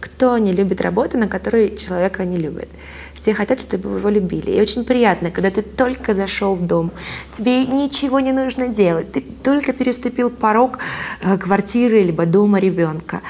Кто 0.00 0.38
не 0.38 0.52
любит 0.52 0.80
работу, 0.80 1.18
на 1.18 1.28
которой 1.28 1.76
человека 1.76 2.24
не 2.24 2.38
любит? 2.38 2.70
Все 3.14 3.34
хотят, 3.34 3.60
чтобы 3.60 3.98
его 3.98 4.08
любили. 4.08 4.50
И 4.50 4.60
очень 4.60 4.84
приятно, 4.84 5.30
когда 5.30 5.50
ты 5.50 5.60
только 5.60 6.14
зашел 6.14 6.54
в 6.54 6.66
дом, 6.66 6.90
тебе 7.36 7.66
ничего 7.66 8.18
не 8.18 8.32
нужно 8.32 8.68
делать, 8.68 9.12
ты 9.12 9.20
только 9.20 9.74
переступил 9.74 10.30
порог 10.30 10.78
э, 11.22 11.36
квартиры 11.36 12.02
либо 12.02 12.24
дома 12.24 12.60
ребенка 12.60 13.20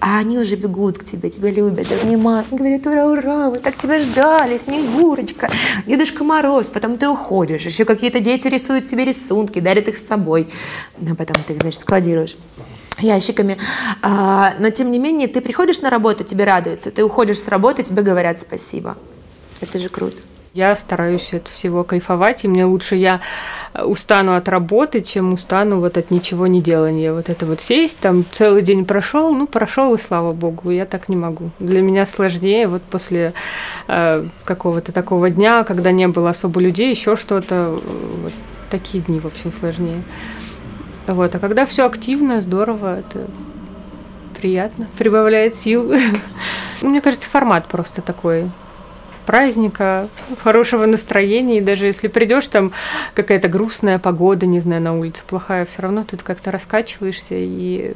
а 0.00 0.18
они 0.18 0.38
уже 0.38 0.56
бегут 0.56 0.98
к 0.98 1.04
тебе, 1.04 1.30
тебя 1.30 1.50
любят, 1.50 1.92
обнимают, 1.92 2.48
говорят, 2.50 2.86
ура, 2.86 3.06
ура, 3.06 3.50
мы 3.50 3.58
так 3.58 3.76
тебя 3.76 3.98
ждали, 3.98 4.58
Снегурочка, 4.58 5.50
Дедушка 5.86 6.24
Мороз, 6.24 6.68
потом 6.68 6.96
ты 6.96 7.08
уходишь, 7.08 7.62
еще 7.62 7.84
какие-то 7.84 8.20
дети 8.20 8.48
рисуют 8.48 8.86
тебе 8.86 9.04
рисунки, 9.04 9.60
дарят 9.60 9.88
их 9.88 9.98
с 9.98 10.06
собой, 10.06 10.48
а 10.98 11.14
потом 11.14 11.36
ты 11.46 11.52
их, 11.52 11.60
значит, 11.60 11.80
складируешь 11.80 12.36
ящиками. 12.98 13.58
А, 14.02 14.54
но 14.58 14.70
тем 14.70 14.90
не 14.90 14.98
менее, 14.98 15.28
ты 15.28 15.40
приходишь 15.40 15.80
на 15.80 15.90
работу, 15.90 16.24
тебе 16.24 16.44
радуются, 16.44 16.90
ты 16.90 17.04
уходишь 17.04 17.38
с 17.38 17.48
работы, 17.48 17.82
тебе 17.82 18.02
говорят 18.02 18.40
спасибо. 18.40 18.96
Это 19.60 19.78
же 19.78 19.88
круто. 19.88 20.16
Я 20.52 20.74
стараюсь 20.74 21.32
от 21.32 21.46
всего 21.46 21.84
кайфовать, 21.84 22.44
и 22.44 22.48
мне 22.48 22.64
лучше 22.64 22.96
я 22.96 23.20
устану 23.72 24.34
от 24.34 24.48
работы, 24.48 25.00
чем 25.00 25.32
устану 25.32 25.78
вот 25.78 25.96
от 25.96 26.10
ничего 26.10 26.48
не 26.48 26.60
делания. 26.60 27.12
Вот 27.12 27.28
это 27.28 27.46
вот 27.46 27.60
сесть, 27.60 28.00
там 28.00 28.24
целый 28.32 28.62
день 28.62 28.84
прошел, 28.84 29.32
ну 29.32 29.46
прошел 29.46 29.94
и 29.94 29.98
слава 29.98 30.32
богу, 30.32 30.70
я 30.70 30.86
так 30.86 31.08
не 31.08 31.14
могу. 31.14 31.50
Для 31.60 31.82
меня 31.82 32.04
сложнее 32.04 32.66
вот 32.66 32.82
после 32.82 33.32
э, 33.86 34.26
какого-то 34.44 34.90
такого 34.90 35.30
дня, 35.30 35.62
когда 35.62 35.92
не 35.92 36.08
было 36.08 36.30
особо 36.30 36.60
людей, 36.60 36.90
еще 36.90 37.14
что-то, 37.14 37.78
вот 38.22 38.32
такие 38.70 39.04
дни, 39.04 39.20
в 39.20 39.26
общем, 39.26 39.52
сложнее. 39.52 40.02
Вот, 41.06 41.32
а 41.32 41.38
когда 41.38 41.64
все 41.64 41.86
активно, 41.86 42.40
здорово, 42.40 42.98
это 42.98 43.28
приятно, 44.36 44.88
прибавляет 44.98 45.54
сил. 45.54 45.94
Мне 46.82 47.00
кажется, 47.00 47.28
формат 47.28 47.68
просто 47.68 48.02
такой 48.02 48.50
праздника, 49.30 50.08
хорошего 50.42 50.86
настроения. 50.86 51.58
И 51.58 51.60
даже 51.60 51.86
если 51.86 52.08
придешь, 52.08 52.48
там 52.48 52.72
какая-то 53.14 53.46
грустная 53.46 54.00
погода, 54.00 54.44
не 54.44 54.58
знаю, 54.58 54.82
на 54.82 54.98
улице 54.98 55.22
плохая, 55.24 55.66
все 55.66 55.82
равно 55.82 56.02
тут 56.02 56.24
как-то 56.24 56.50
раскачиваешься 56.50 57.36
и 57.36 57.94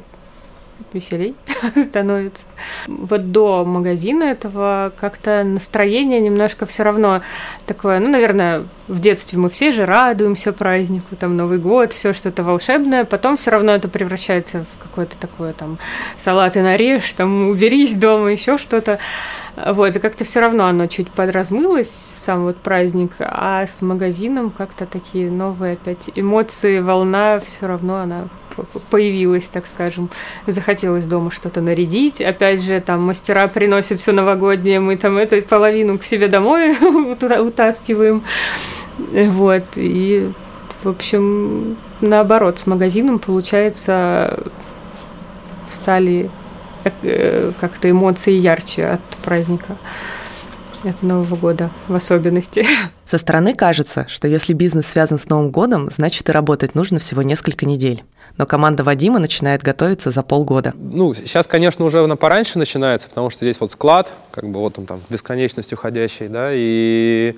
веселей 0.93 1.35
становится. 1.77 2.45
Вот 2.87 3.33
до 3.33 3.65
магазина 3.65 4.25
этого 4.25 4.93
как-то 4.99 5.45
настроение 5.45 6.21
немножко 6.21 6.67
все 6.67 6.83
равно 6.83 7.23
такое, 7.67 8.01
ну, 8.01 8.09
наверное, 8.09 8.67
в 8.89 9.01
детстве 9.01 9.39
мы 9.39 9.49
все 9.51 9.73
же 9.73 9.85
радуемся 9.87 10.53
празднику, 10.53 11.17
там 11.17 11.37
Новый 11.37 11.59
год, 11.59 11.93
все 11.93 12.13
что-то 12.13 12.43
волшебное, 12.43 13.05
потом 13.05 13.37
все 13.37 13.51
равно 13.51 13.73
это 13.73 13.89
превращается 13.89 14.65
в 14.65 14.83
какое-то 14.83 15.17
такое 15.19 15.53
там 15.53 15.79
салаты 16.17 16.63
нарежь, 16.63 17.13
там 17.13 17.49
уберись 17.49 17.95
дома, 17.95 18.31
еще 18.31 18.59
что-то. 18.59 18.99
Вот, 19.57 19.95
и 19.95 20.01
как-то 20.01 20.25
все 20.25 20.41
равно 20.41 20.67
оно 20.67 20.89
чуть 20.89 21.09
подразмылось, 21.11 22.13
сам 22.17 22.43
вот 22.43 22.57
праздник, 22.57 23.13
а 23.21 23.67
с 23.67 23.83
магазином 23.83 24.51
как-то 24.51 24.85
такие 24.85 25.31
новые 25.31 25.75
опять 25.75 26.11
эмоции, 26.17 26.81
волна 26.81 27.39
все 27.39 27.67
равно 27.67 27.99
она 27.99 28.29
появилась, 28.91 29.45
так 29.45 29.67
скажем. 29.67 30.11
Захотелось 30.47 31.05
дома 31.05 31.31
что-то 31.31 31.61
нарядить. 31.61 32.21
Опять 32.21 32.63
же, 32.63 32.81
там 32.81 33.03
мастера 33.03 33.49
приносят 33.49 33.99
все 33.99 34.13
новогоднее, 34.13 34.81
мы 34.81 34.97
там 34.97 35.17
эту 35.17 35.43
половину 35.43 35.99
к 35.99 36.05
себе 36.05 36.29
домой 36.29 36.77
утаскиваем. 37.41 38.23
Вот, 38.99 39.65
и, 39.75 40.33
в 40.83 40.89
общем, 40.89 41.77
наоборот, 42.01 42.59
с 42.59 42.67
магазином, 42.67 43.19
получается, 43.19 44.45
стали 45.73 46.31
Э, 47.03 47.53
как-то 47.61 47.91
эмоции 47.91 48.33
ярче 48.33 48.85
от 48.85 49.01
праздника 49.23 49.77
от 50.91 51.03
Нового 51.03 51.37
года 51.37 51.71
в 51.89 51.95
особенности. 51.95 52.67
Со 53.07 53.19
стороны 53.19 53.55
кажется, 53.55 54.07
что 54.09 54.29
если 54.29 54.53
бизнес 54.53 54.87
связан 54.87 55.19
с 55.19 55.29
Новым 55.29 55.51
годом, 55.51 55.91
значит 55.91 56.29
и 56.29 56.33
работать 56.33 56.75
нужно 56.75 56.99
всего 56.99 57.23
несколько 57.23 57.67
недель. 57.67 58.03
Но 58.37 58.47
команда 58.47 58.83
Вадима 58.83 59.19
начинает 59.19 59.63
готовиться 59.63 60.11
за 60.11 60.23
полгода. 60.23 60.73
Ну, 60.77 61.15
сейчас, 61.15 61.47
конечно, 61.47 61.85
уже 61.85 62.05
на 62.07 62.17
пораньше 62.17 62.59
начинается, 62.59 63.09
потому 63.09 63.31
что 63.31 63.45
здесь 63.45 63.61
вот 63.61 63.71
склад, 63.71 64.11
как 64.33 64.49
бы 64.49 64.61
вот 64.61 64.79
он 64.79 64.87
там 64.87 65.01
бесконечность 65.09 65.73
уходящий, 65.73 66.29
да, 66.29 66.51
и 66.53 67.37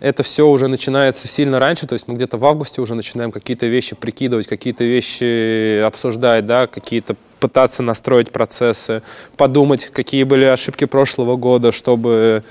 это 0.00 0.24
все 0.24 0.48
уже 0.48 0.66
начинается 0.66 1.28
сильно 1.28 1.60
раньше, 1.60 1.86
то 1.86 1.92
есть 1.92 2.08
мы 2.08 2.16
где-то 2.16 2.36
в 2.36 2.44
августе 2.44 2.80
уже 2.80 2.96
начинаем 2.96 3.30
какие-то 3.30 3.66
вещи 3.66 3.94
прикидывать, 3.94 4.48
какие-то 4.48 4.82
вещи 4.82 5.80
обсуждать, 5.80 6.44
да, 6.44 6.66
какие-то 6.66 7.14
пытаться 7.38 7.84
настроить 7.84 8.32
процессы, 8.32 9.02
подумать, 9.36 9.90
какие 9.92 10.24
были 10.24 10.44
ошибки 10.44 10.86
прошлого 10.86 11.36
года, 11.36 11.70
чтобы 11.70 12.42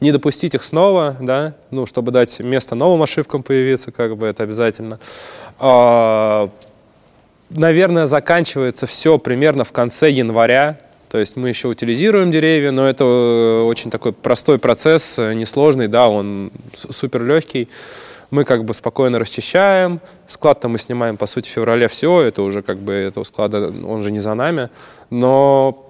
не 0.00 0.12
допустить 0.12 0.54
их 0.54 0.62
снова, 0.62 1.16
да, 1.20 1.54
ну, 1.70 1.86
чтобы 1.86 2.12
дать 2.12 2.38
место 2.40 2.74
новым 2.74 3.02
ошибкам 3.02 3.42
появиться, 3.42 3.92
как 3.92 4.16
бы 4.16 4.26
это 4.26 4.42
обязательно. 4.42 4.98
А, 5.58 6.50
наверное, 7.50 8.06
заканчивается 8.06 8.86
все 8.86 9.18
примерно 9.18 9.64
в 9.64 9.72
конце 9.72 10.10
января, 10.10 10.78
то 11.08 11.18
есть 11.18 11.36
мы 11.36 11.48
еще 11.48 11.68
утилизируем 11.68 12.30
деревья, 12.30 12.72
но 12.72 12.86
это 12.86 13.04
э, 13.04 13.62
очень 13.62 13.90
такой 13.90 14.12
простой 14.12 14.58
процесс, 14.58 15.18
э, 15.18 15.34
несложный, 15.34 15.88
да, 15.88 16.08
он 16.08 16.50
супер 16.90 17.24
легкий. 17.24 17.68
Мы 18.32 18.44
как 18.44 18.64
бы 18.64 18.74
спокойно 18.74 19.20
расчищаем. 19.20 20.00
Склад-то 20.28 20.68
мы 20.68 20.78
снимаем, 20.78 21.16
по 21.16 21.26
сути, 21.26 21.48
в 21.48 21.52
феврале 21.52 21.86
все. 21.86 22.22
Это 22.22 22.42
уже 22.42 22.60
как 22.60 22.78
бы 22.78 22.92
этого 22.92 23.22
склада, 23.22 23.72
он 23.84 24.02
же 24.02 24.10
не 24.10 24.18
за 24.18 24.34
нами. 24.34 24.68
Но 25.10 25.85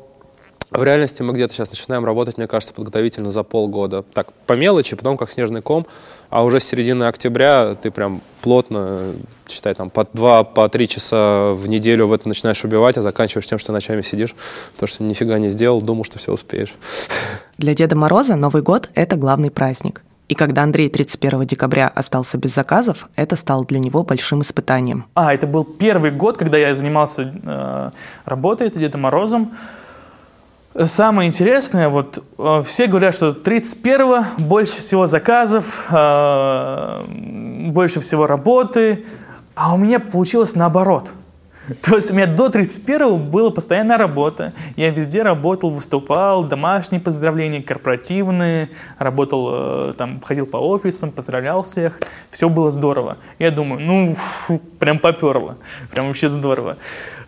В 0.70 0.82
реальности 0.82 1.22
мы 1.22 1.32
где-то 1.32 1.54
сейчас 1.54 1.70
начинаем 1.70 2.04
работать, 2.04 2.38
мне 2.38 2.46
кажется, 2.48 2.74
подготовительно 2.74 3.30
за 3.30 3.42
полгода. 3.44 4.02
Так, 4.12 4.32
по 4.46 4.54
мелочи, 4.54 4.96
потом 4.96 5.16
как 5.16 5.30
снежный 5.30 5.62
ком, 5.62 5.86
а 6.28 6.42
уже 6.42 6.58
с 6.58 6.64
середины 6.64 7.04
октября 7.04 7.76
ты 7.80 7.90
прям 7.90 8.20
плотно, 8.42 9.12
считай, 9.48 9.74
там, 9.74 9.90
по 9.90 10.06
два, 10.12 10.42
по 10.42 10.68
три 10.68 10.88
часа 10.88 11.52
в 11.52 11.68
неделю 11.68 12.08
в 12.08 12.12
это 12.12 12.28
начинаешь 12.28 12.64
убивать, 12.64 12.98
а 12.98 13.02
заканчиваешь 13.02 13.46
тем, 13.46 13.58
что 13.58 13.72
ночами 13.72 14.02
сидишь, 14.02 14.34
то, 14.76 14.86
что 14.86 15.04
нифига 15.04 15.38
не 15.38 15.50
сделал, 15.50 15.80
думал, 15.80 16.04
что 16.04 16.18
все 16.18 16.32
успеешь. 16.32 16.74
Для 17.58 17.74
Деда 17.74 17.94
Мороза 17.94 18.34
Новый 18.34 18.62
год– 18.62 18.90
это 18.94 19.16
главный 19.16 19.50
праздник. 19.50 20.02
И 20.28 20.34
когда 20.34 20.64
Андрей 20.64 20.88
31 20.88 21.46
декабря 21.46 21.86
остался 21.86 22.36
без 22.36 22.52
заказов, 22.52 23.08
это 23.14 23.36
стало 23.36 23.64
для 23.64 23.78
него 23.78 24.02
большим 24.02 24.40
испытанием. 24.40 25.04
А, 25.14 25.32
это 25.32 25.46
был 25.46 25.64
первый 25.64 26.10
год, 26.10 26.36
когда 26.36 26.58
я 26.58 26.74
занимался 26.74 27.32
э, 27.44 27.90
работой 28.24 28.70
Дедом 28.70 29.02
Морозом. 29.02 29.52
Самое 30.84 31.28
интересное, 31.28 31.88
вот 31.88 32.22
э, 32.36 32.62
все 32.66 32.86
говорят, 32.86 33.14
что 33.14 33.28
31-го 33.28 34.42
больше 34.42 34.78
всего 34.80 35.06
заказов, 35.06 35.86
э, 35.90 37.04
больше 37.70 38.00
всего 38.00 38.26
работы, 38.26 39.06
а 39.54 39.72
у 39.72 39.78
меня 39.78 40.00
получилось 40.00 40.54
наоборот. 40.54 41.12
То 41.82 41.94
есть 41.94 42.10
у 42.10 42.14
меня 42.14 42.26
до 42.26 42.48
31-го 42.48 43.16
была 43.16 43.50
постоянная 43.50 43.96
работа. 43.96 44.52
Я 44.76 44.90
везде 44.90 45.22
работал, 45.22 45.70
выступал, 45.70 46.44
домашние 46.44 47.00
поздравления, 47.00 47.62
корпоративные, 47.62 48.68
работал, 48.98 49.48
э, 49.52 49.94
там, 49.96 50.20
ходил 50.20 50.44
по 50.44 50.58
офисам, 50.58 51.10
поздравлял 51.10 51.62
всех. 51.62 52.00
Все 52.30 52.50
было 52.50 52.70
здорово. 52.70 53.16
Я 53.38 53.50
думаю, 53.50 53.80
ну, 53.80 54.14
фу, 54.14 54.60
прям 54.78 54.98
поперло. 54.98 55.56
Прям 55.90 56.08
вообще 56.08 56.28
здорово. 56.28 56.76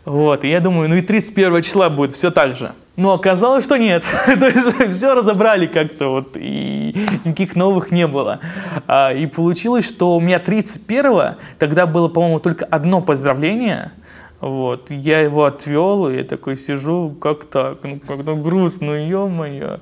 Вот, 0.04 0.44
и 0.44 0.48
я 0.48 0.60
думаю, 0.60 0.90
ну 0.90 0.96
и 0.96 1.00
31 1.00 1.62
числа 1.62 1.88
будет 1.88 2.12
все 2.12 2.30
так 2.30 2.54
же. 2.54 2.72
Но 2.98 3.12
оказалось, 3.12 3.62
что 3.62 3.76
нет. 3.76 4.04
То 4.26 4.48
есть 4.48 4.90
все 4.90 5.14
разобрали 5.14 5.66
как-то, 5.66 6.08
вот, 6.08 6.36
и 6.36 6.96
никаких 7.24 7.54
новых 7.54 7.92
не 7.92 8.08
было. 8.08 8.40
А, 8.88 9.12
и 9.12 9.26
получилось, 9.26 9.86
что 9.88 10.16
у 10.16 10.20
меня 10.20 10.38
31-го, 10.38 11.36
тогда 11.60 11.86
было, 11.86 12.08
по-моему, 12.08 12.40
только 12.40 12.64
одно 12.64 13.00
поздравление. 13.00 13.92
Вот, 14.40 14.90
я 14.90 15.20
его 15.20 15.44
отвел, 15.44 16.08
и 16.08 16.16
я 16.16 16.24
такой 16.24 16.56
сижу, 16.56 17.14
как 17.20 17.44
так, 17.44 17.78
ну 17.84 18.00
как-то 18.04 18.34
грустно, 18.34 18.94
ё-моё. 19.08 19.78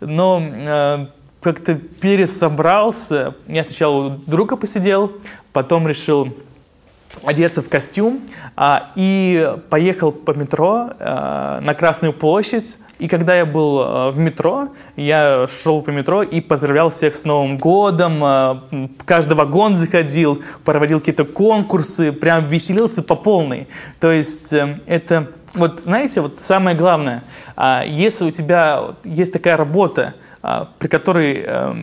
Но 0.00 0.42
э, 0.42 1.06
как-то 1.40 1.74
пересобрался. 1.74 3.34
Я 3.46 3.64
сначала 3.64 4.08
у 4.08 4.10
друга 4.26 4.56
посидел, 4.56 5.10
потом 5.54 5.88
решил 5.88 6.34
одеться 7.24 7.62
в 7.62 7.68
костюм 7.68 8.20
а, 8.56 8.90
и 8.94 9.54
поехал 9.70 10.12
по 10.12 10.32
метро 10.32 10.90
а, 10.98 11.60
на 11.60 11.74
Красную 11.74 12.12
площадь. 12.12 12.78
И 12.98 13.06
когда 13.06 13.36
я 13.36 13.46
был 13.46 13.80
а, 13.80 14.10
в 14.10 14.18
метро, 14.18 14.68
я 14.96 15.46
шел 15.48 15.82
по 15.82 15.90
метро 15.90 16.22
и 16.22 16.40
поздравлял 16.40 16.90
всех 16.90 17.14
с 17.14 17.24
Новым 17.24 17.58
годом. 17.58 18.18
А, 18.22 18.64
каждый 19.04 19.34
вагон 19.34 19.74
заходил, 19.74 20.42
проводил 20.64 20.98
какие-то 20.98 21.24
конкурсы, 21.24 22.12
прям 22.12 22.46
веселился 22.46 23.02
по 23.02 23.14
полной. 23.14 23.68
То 24.00 24.10
есть 24.10 24.52
а, 24.52 24.78
это, 24.86 25.30
вот 25.54 25.80
знаете, 25.80 26.20
вот 26.20 26.40
самое 26.40 26.76
главное, 26.76 27.22
а, 27.56 27.84
если 27.84 28.24
у 28.24 28.30
тебя 28.30 28.94
есть 29.04 29.32
такая 29.32 29.56
работа, 29.56 30.14
а, 30.42 30.68
при 30.78 30.88
которой... 30.88 31.44
А, 31.46 31.76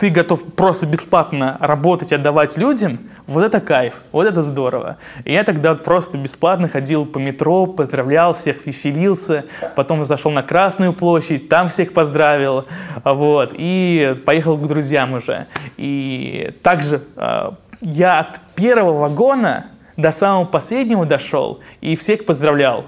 ты 0.00 0.08
готов 0.08 0.44
просто 0.54 0.86
бесплатно 0.86 1.58
работать 1.60 2.10
и 2.10 2.14
отдавать 2.14 2.56
людям, 2.56 2.98
вот 3.26 3.44
это 3.44 3.60
кайф, 3.60 4.00
вот 4.12 4.26
это 4.26 4.40
здорово. 4.40 4.96
И 5.24 5.32
я 5.34 5.44
тогда 5.44 5.74
просто 5.74 6.16
бесплатно 6.16 6.68
ходил 6.68 7.04
по 7.04 7.18
метро, 7.18 7.66
поздравлял 7.66 8.32
всех, 8.32 8.64
веселился, 8.64 9.44
потом 9.76 10.06
зашел 10.06 10.32
на 10.32 10.42
Красную 10.42 10.94
площадь, 10.94 11.50
там 11.50 11.68
всех 11.68 11.92
поздравил, 11.92 12.64
вот, 13.04 13.52
и 13.52 14.14
поехал 14.24 14.56
к 14.56 14.66
друзьям 14.66 15.12
уже. 15.12 15.46
И 15.76 16.54
также 16.62 17.02
э, 17.16 17.50
я 17.82 18.20
от 18.20 18.40
первого 18.54 19.00
вагона 19.00 19.66
до 19.98 20.12
самого 20.12 20.46
последнего 20.46 21.04
дошел 21.04 21.60
и 21.82 21.94
всех 21.94 22.24
поздравлял. 22.24 22.86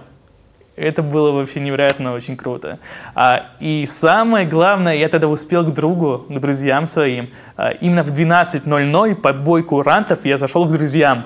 Это 0.76 1.02
было 1.02 1.32
вообще 1.32 1.60
невероятно 1.60 2.14
очень 2.14 2.36
круто. 2.36 2.78
А, 3.14 3.50
и 3.60 3.84
самое 3.86 4.46
главное, 4.46 4.94
я 4.94 5.08
тогда 5.08 5.28
успел 5.28 5.64
к 5.64 5.72
другу, 5.72 6.24
к 6.28 6.40
друзьям 6.40 6.86
своим. 6.86 7.28
А, 7.56 7.70
именно 7.70 8.02
в 8.02 8.12
12.00 8.12 9.14
по 9.16 9.32
бой 9.34 9.62
курантов 9.62 10.24
я 10.24 10.38
зашел 10.38 10.64
к 10.64 10.72
друзьям. 10.72 11.24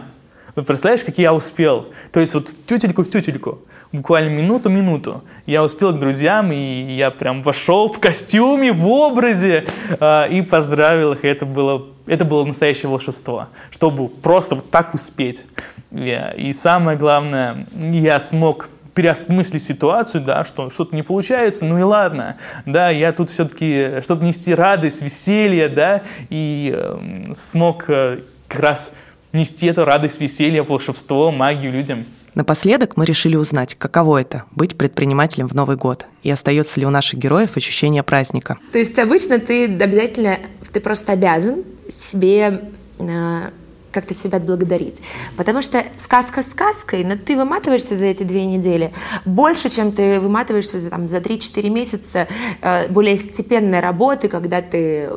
Вы 0.57 0.63
представляешь, 0.63 1.05
как 1.05 1.19
я 1.19 1.33
успел? 1.33 1.87
То 2.13 2.19
есть 2.19 2.35
вот 2.35 2.49
в 2.49 2.65
тютельку 2.65 3.05
в 3.05 3.09
тютельку. 3.09 3.61
Буквально 3.93 4.31
минуту-минуту. 4.31 5.23
Я 5.45 5.63
успел 5.63 5.93
к 5.93 5.99
друзьям, 5.99 6.51
и 6.51 6.57
я 6.97 7.13
прям 7.13 7.43
вошел 7.43 7.89
в 7.89 8.01
костюме, 8.01 8.73
в 8.73 8.89
образе, 8.89 9.67
а, 10.01 10.25
и 10.25 10.43
поздравил 10.43 11.13
их. 11.13 11.25
Это 11.25 11.47
было, 11.47 11.87
это 12.07 12.25
было 12.25 12.45
настоящее 12.45 12.91
волшебство, 12.91 13.47
чтобы 13.71 14.09
просто 14.09 14.57
вот 14.57 14.71
так 14.71 14.93
успеть. 14.93 15.47
И 15.93 16.51
самое 16.53 16.99
главное, 16.99 17.67
я 17.73 18.19
смог 18.19 18.71
переосмыслить 18.97 19.63
ситуацию, 19.63 20.25
да, 20.25 20.43
что 20.45 20.71
что-то 20.71 20.97
не 20.97 21.03
получается, 21.03 21.67
ну 21.67 21.79
и 21.79 21.83
ладно, 21.83 22.39
да, 22.65 22.89
я 22.89 23.13
тут 23.13 23.29
все-таки, 23.29 24.01
чтобы 24.01 24.25
нести 24.25 24.55
радость, 24.55 25.03
веселье, 25.03 25.69
да, 25.69 26.03
и 26.31 26.73
э, 26.75 27.35
смог 27.35 27.85
э, 27.89 28.23
как 28.49 28.61
раз 28.61 28.95
нести 29.35 29.67
эту 29.67 29.85
радость, 29.85 30.19
веселье, 30.19 30.63
волшебство, 30.63 31.31
магию 31.31 31.73
людям. 31.73 32.07
Напоследок 32.35 32.97
мы 32.97 33.05
решили 33.05 33.37
узнать, 33.37 33.75
каково 33.75 34.23
это– 34.23 34.45
быть 34.53 34.79
предпринимателем 34.79 35.47
в 35.47 35.55
Новый 35.55 35.77
год, 35.77 36.07
и 36.23 36.31
остается 36.31 36.81
ли 36.81 36.87
у 36.87 36.91
наших 36.91 37.19
героев 37.19 37.59
ощущение 37.59 38.03
праздника. 38.03 38.57
То 38.73 38.79
есть 38.79 38.99
обычно 38.99 39.39
ты 39.39 39.67
обязательно, 39.67 40.39
ты 40.73 40.81
просто 40.81 41.13
обязан 41.13 41.65
себе 41.91 42.63
э, 42.99 43.51
как-то 43.97 44.13
себя 44.13 44.37
отблагодарить. 44.37 45.01
Потому 45.37 45.63
что 45.63 45.83
сказка 45.97 46.43
сказкой, 46.43 47.03
но 47.03 47.17
ты 47.17 47.35
выматываешься 47.35 47.97
за 47.97 48.07
эти 48.07 48.25
две 48.25 48.45
недели 48.45 48.93
больше, 49.25 49.71
чем 49.71 49.91
ты 49.91 50.21
выматываешься 50.21 50.79
за, 50.79 50.91
там, 50.91 51.09
за 51.09 51.17
3-4 51.17 51.71
месяца 51.71 52.29
э, 52.61 52.89
более 52.89 53.17
степенной 53.17 53.81
работы, 53.81 54.29
когда 54.29 54.61
ты 54.61 55.09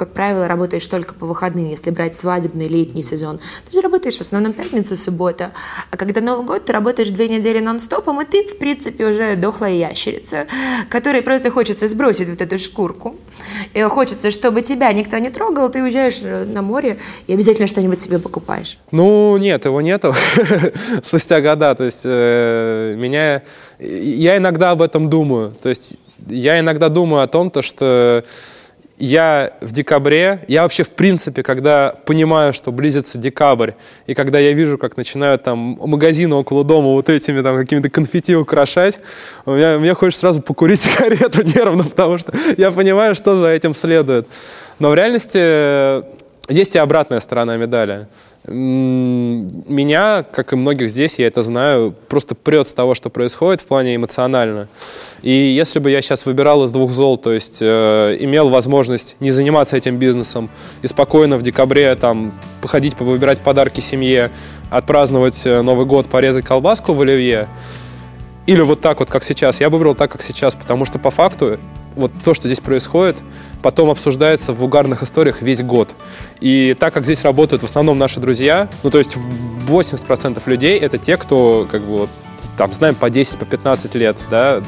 как 0.00 0.14
правило, 0.14 0.48
работаешь 0.48 0.86
только 0.86 1.12
по 1.12 1.26
выходным, 1.26 1.68
если 1.68 1.90
брать 1.90 2.16
свадебный 2.16 2.68
летний 2.68 3.02
сезон. 3.02 3.38
Ты 3.66 3.76
же 3.76 3.82
работаешь 3.82 4.16
в 4.16 4.22
основном 4.22 4.54
пятница, 4.54 4.96
суббота. 4.96 5.50
А 5.90 5.98
когда 5.98 6.22
Новый 6.22 6.46
год, 6.46 6.64
ты 6.64 6.72
работаешь 6.72 7.10
две 7.10 7.28
недели 7.28 7.60
нон-стопом, 7.60 8.18
и 8.22 8.24
ты, 8.24 8.44
в 8.44 8.56
принципе, 8.56 9.04
уже 9.04 9.36
дохлая 9.36 9.74
ящерица, 9.74 10.46
которой 10.88 11.20
просто 11.20 11.50
хочется 11.50 11.86
сбросить 11.86 12.30
вот 12.30 12.40
эту 12.40 12.58
шкурку. 12.58 13.14
И 13.74 13.82
хочется, 13.82 14.30
чтобы 14.30 14.62
тебя 14.62 14.90
никто 14.94 15.18
не 15.18 15.28
трогал, 15.28 15.68
ты 15.68 15.82
уезжаешь 15.82 16.22
на 16.22 16.62
море 16.62 16.96
и 17.26 17.34
обязательно 17.34 17.66
что-нибудь 17.66 18.00
себе 18.00 18.18
покупаешь. 18.18 18.78
Ну, 18.92 19.36
нет, 19.36 19.66
его 19.66 19.82
нету 19.82 20.14
спустя 21.04 21.42
года. 21.42 21.74
То 21.74 21.84
есть 21.84 22.00
э, 22.04 22.94
меня... 22.96 23.42
Я 23.78 24.38
иногда 24.38 24.70
об 24.70 24.80
этом 24.80 25.10
думаю. 25.10 25.52
То 25.60 25.68
есть 25.68 25.98
я 26.26 26.58
иногда 26.58 26.88
думаю 26.88 27.22
о 27.22 27.26
том, 27.26 27.50
то, 27.50 27.60
что 27.60 28.24
я 29.00 29.54
в 29.60 29.72
декабре, 29.72 30.44
я 30.46 30.62
вообще 30.62 30.84
в 30.84 30.90
принципе, 30.90 31.42
когда 31.42 31.94
понимаю, 32.04 32.52
что 32.52 32.70
близится 32.70 33.18
декабрь, 33.18 33.72
и 34.06 34.14
когда 34.14 34.38
я 34.38 34.52
вижу, 34.52 34.78
как 34.78 34.96
начинают 34.96 35.42
там 35.42 35.78
магазины 35.80 36.36
около 36.36 36.62
дома 36.62 36.88
вот 36.88 37.08
этими 37.08 37.40
там 37.40 37.58
какими-то 37.58 37.90
конфетти 37.90 38.36
украшать, 38.36 38.98
у 39.46 39.52
меня, 39.52 39.78
мне 39.78 39.94
хочется 39.94 40.20
сразу 40.20 40.42
покурить 40.42 40.80
сигарету 40.82 41.42
нервно, 41.42 41.84
потому 41.84 42.18
что 42.18 42.32
я 42.56 42.70
понимаю, 42.70 43.14
что 43.14 43.36
за 43.36 43.48
этим 43.48 43.74
следует. 43.74 44.28
Но 44.78 44.90
в 44.90 44.94
реальности 44.94 46.19
есть 46.50 46.74
и 46.74 46.78
обратная 46.78 47.20
сторона 47.20 47.56
медали 47.56 48.06
меня, 48.46 50.24
как 50.32 50.52
и 50.52 50.56
многих 50.56 50.90
здесь, 50.90 51.18
я 51.18 51.26
это 51.26 51.42
знаю, 51.42 51.94
просто 52.08 52.34
прет 52.34 52.68
с 52.68 52.72
того, 52.72 52.94
что 52.94 53.10
происходит 53.10 53.60
в 53.60 53.66
плане 53.66 53.96
эмоционально. 53.96 54.68
И 55.22 55.30
если 55.30 55.78
бы 55.78 55.90
я 55.90 56.00
сейчас 56.00 56.24
выбирал 56.24 56.64
из 56.64 56.72
двух 56.72 56.90
зол, 56.90 57.18
то 57.18 57.32
есть 57.32 57.58
э, 57.60 58.16
имел 58.18 58.48
возможность 58.48 59.16
не 59.20 59.30
заниматься 59.30 59.76
этим 59.76 59.98
бизнесом 59.98 60.48
и 60.80 60.86
спокойно 60.86 61.36
в 61.36 61.42
декабре 61.42 61.94
там 61.96 62.32
походить, 62.62 62.96
повыбирать 62.96 63.40
подарки 63.40 63.80
семье, 63.80 64.30
отпраздновать 64.70 65.42
э, 65.44 65.60
Новый 65.60 65.84
год, 65.84 66.06
порезать 66.06 66.46
колбаску 66.46 66.94
в 66.94 67.00
оливье, 67.02 67.46
или 68.46 68.62
вот 68.62 68.80
так 68.80 69.00
вот, 69.00 69.10
как 69.10 69.22
сейчас, 69.22 69.60
я 69.60 69.68
бы 69.68 69.76
выбрал 69.76 69.94
так, 69.94 70.10
как 70.10 70.22
сейчас, 70.22 70.54
потому 70.54 70.86
что 70.86 70.98
по 70.98 71.10
факту 71.10 71.58
вот 71.94 72.10
то, 72.24 72.32
что 72.32 72.48
здесь 72.48 72.60
происходит, 72.60 73.16
потом 73.62 73.90
обсуждается 73.90 74.52
в 74.52 74.62
угарных 74.62 75.02
историях 75.02 75.42
весь 75.42 75.62
год. 75.62 75.90
И 76.40 76.76
так 76.78 76.94
как 76.94 77.04
здесь 77.04 77.24
работают 77.24 77.62
в 77.62 77.66
основном 77.66 77.98
наши 77.98 78.20
друзья, 78.20 78.68
ну 78.82 78.90
то 78.90 78.98
есть 78.98 79.16
80% 79.68 80.42
людей 80.46 80.78
это 80.78 80.98
те, 80.98 81.16
кто 81.16 81.66
как 81.70 81.82
бы 81.82 81.98
вот, 81.98 82.10
там 82.56 82.72
знаем 82.72 82.94
по 82.94 83.10
10, 83.10 83.38
по 83.38 83.44
15 83.44 83.94
лет, 83.94 84.16
да, 84.30 84.62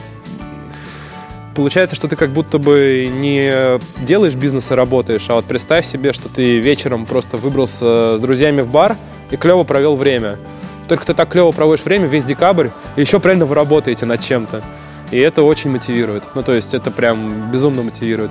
получается, 1.55 1.97
что 1.97 2.09
ты 2.09 2.17
как 2.17 2.31
будто 2.31 2.59
бы 2.59 3.11
не 3.13 3.79
делаешь 4.05 4.35
бизнес 4.35 4.71
и 4.71 4.75
работаешь, 4.75 5.25
а 5.29 5.35
вот 5.35 5.45
представь 5.45 5.87
себе, 5.87 6.13
что 6.13 6.29
ты 6.29 6.59
вечером 6.59 7.07
просто 7.07 7.37
выбрался 7.37 8.17
с 8.17 8.21
друзьями 8.21 8.63
в 8.63 8.71
бар 8.71 8.97
и 9.31 9.37
клево 9.37 9.65
провел 9.65 9.97
время. 9.97 10.39
Только 10.89 11.07
ты 11.07 11.15
так 11.15 11.31
клево 11.31 11.53
проводишь 11.53 11.85
время 11.85 12.07
весь 12.07 12.25
декабрь, 12.25 12.69
и 12.97 13.01
еще 13.01 13.21
правильно 13.21 13.47
вы 13.47 13.55
работаете 13.55 14.05
над 14.05 14.21
чем-то. 14.21 14.63
И 15.11 15.19
это 15.19 15.43
очень 15.43 15.71
мотивирует. 15.71 16.23
Ну, 16.35 16.43
то 16.43 16.55
есть 16.55 16.75
это 16.75 16.91
прям 16.91 17.51
безумно 17.51 17.83
мотивирует. 17.83 18.31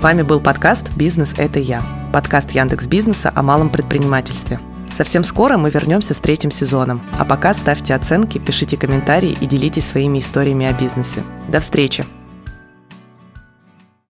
С 0.00 0.02
вами 0.02 0.22
был 0.22 0.40
подкаст 0.40 0.96
«Бизнес– 0.96 1.34
это 1.36 1.58
я». 1.58 1.82
Подкаст 2.10 2.52
Яндекс 2.52 2.86
Бизнеса 2.86 3.30
о 3.34 3.42
малом 3.42 3.68
предпринимательстве. 3.68 4.58
Совсем 4.96 5.24
скоро 5.24 5.58
мы 5.58 5.68
вернемся 5.68 6.14
с 6.14 6.16
третьим 6.16 6.50
сезоном. 6.50 7.02
А 7.18 7.26
пока 7.26 7.52
ставьте 7.52 7.94
оценки, 7.94 8.38
пишите 8.38 8.78
комментарии 8.78 9.36
и 9.38 9.44
делитесь 9.44 9.86
своими 9.86 10.20
историями 10.20 10.64
о 10.64 10.72
бизнесе. 10.72 11.22
До 11.48 11.60
встречи! 11.60 12.06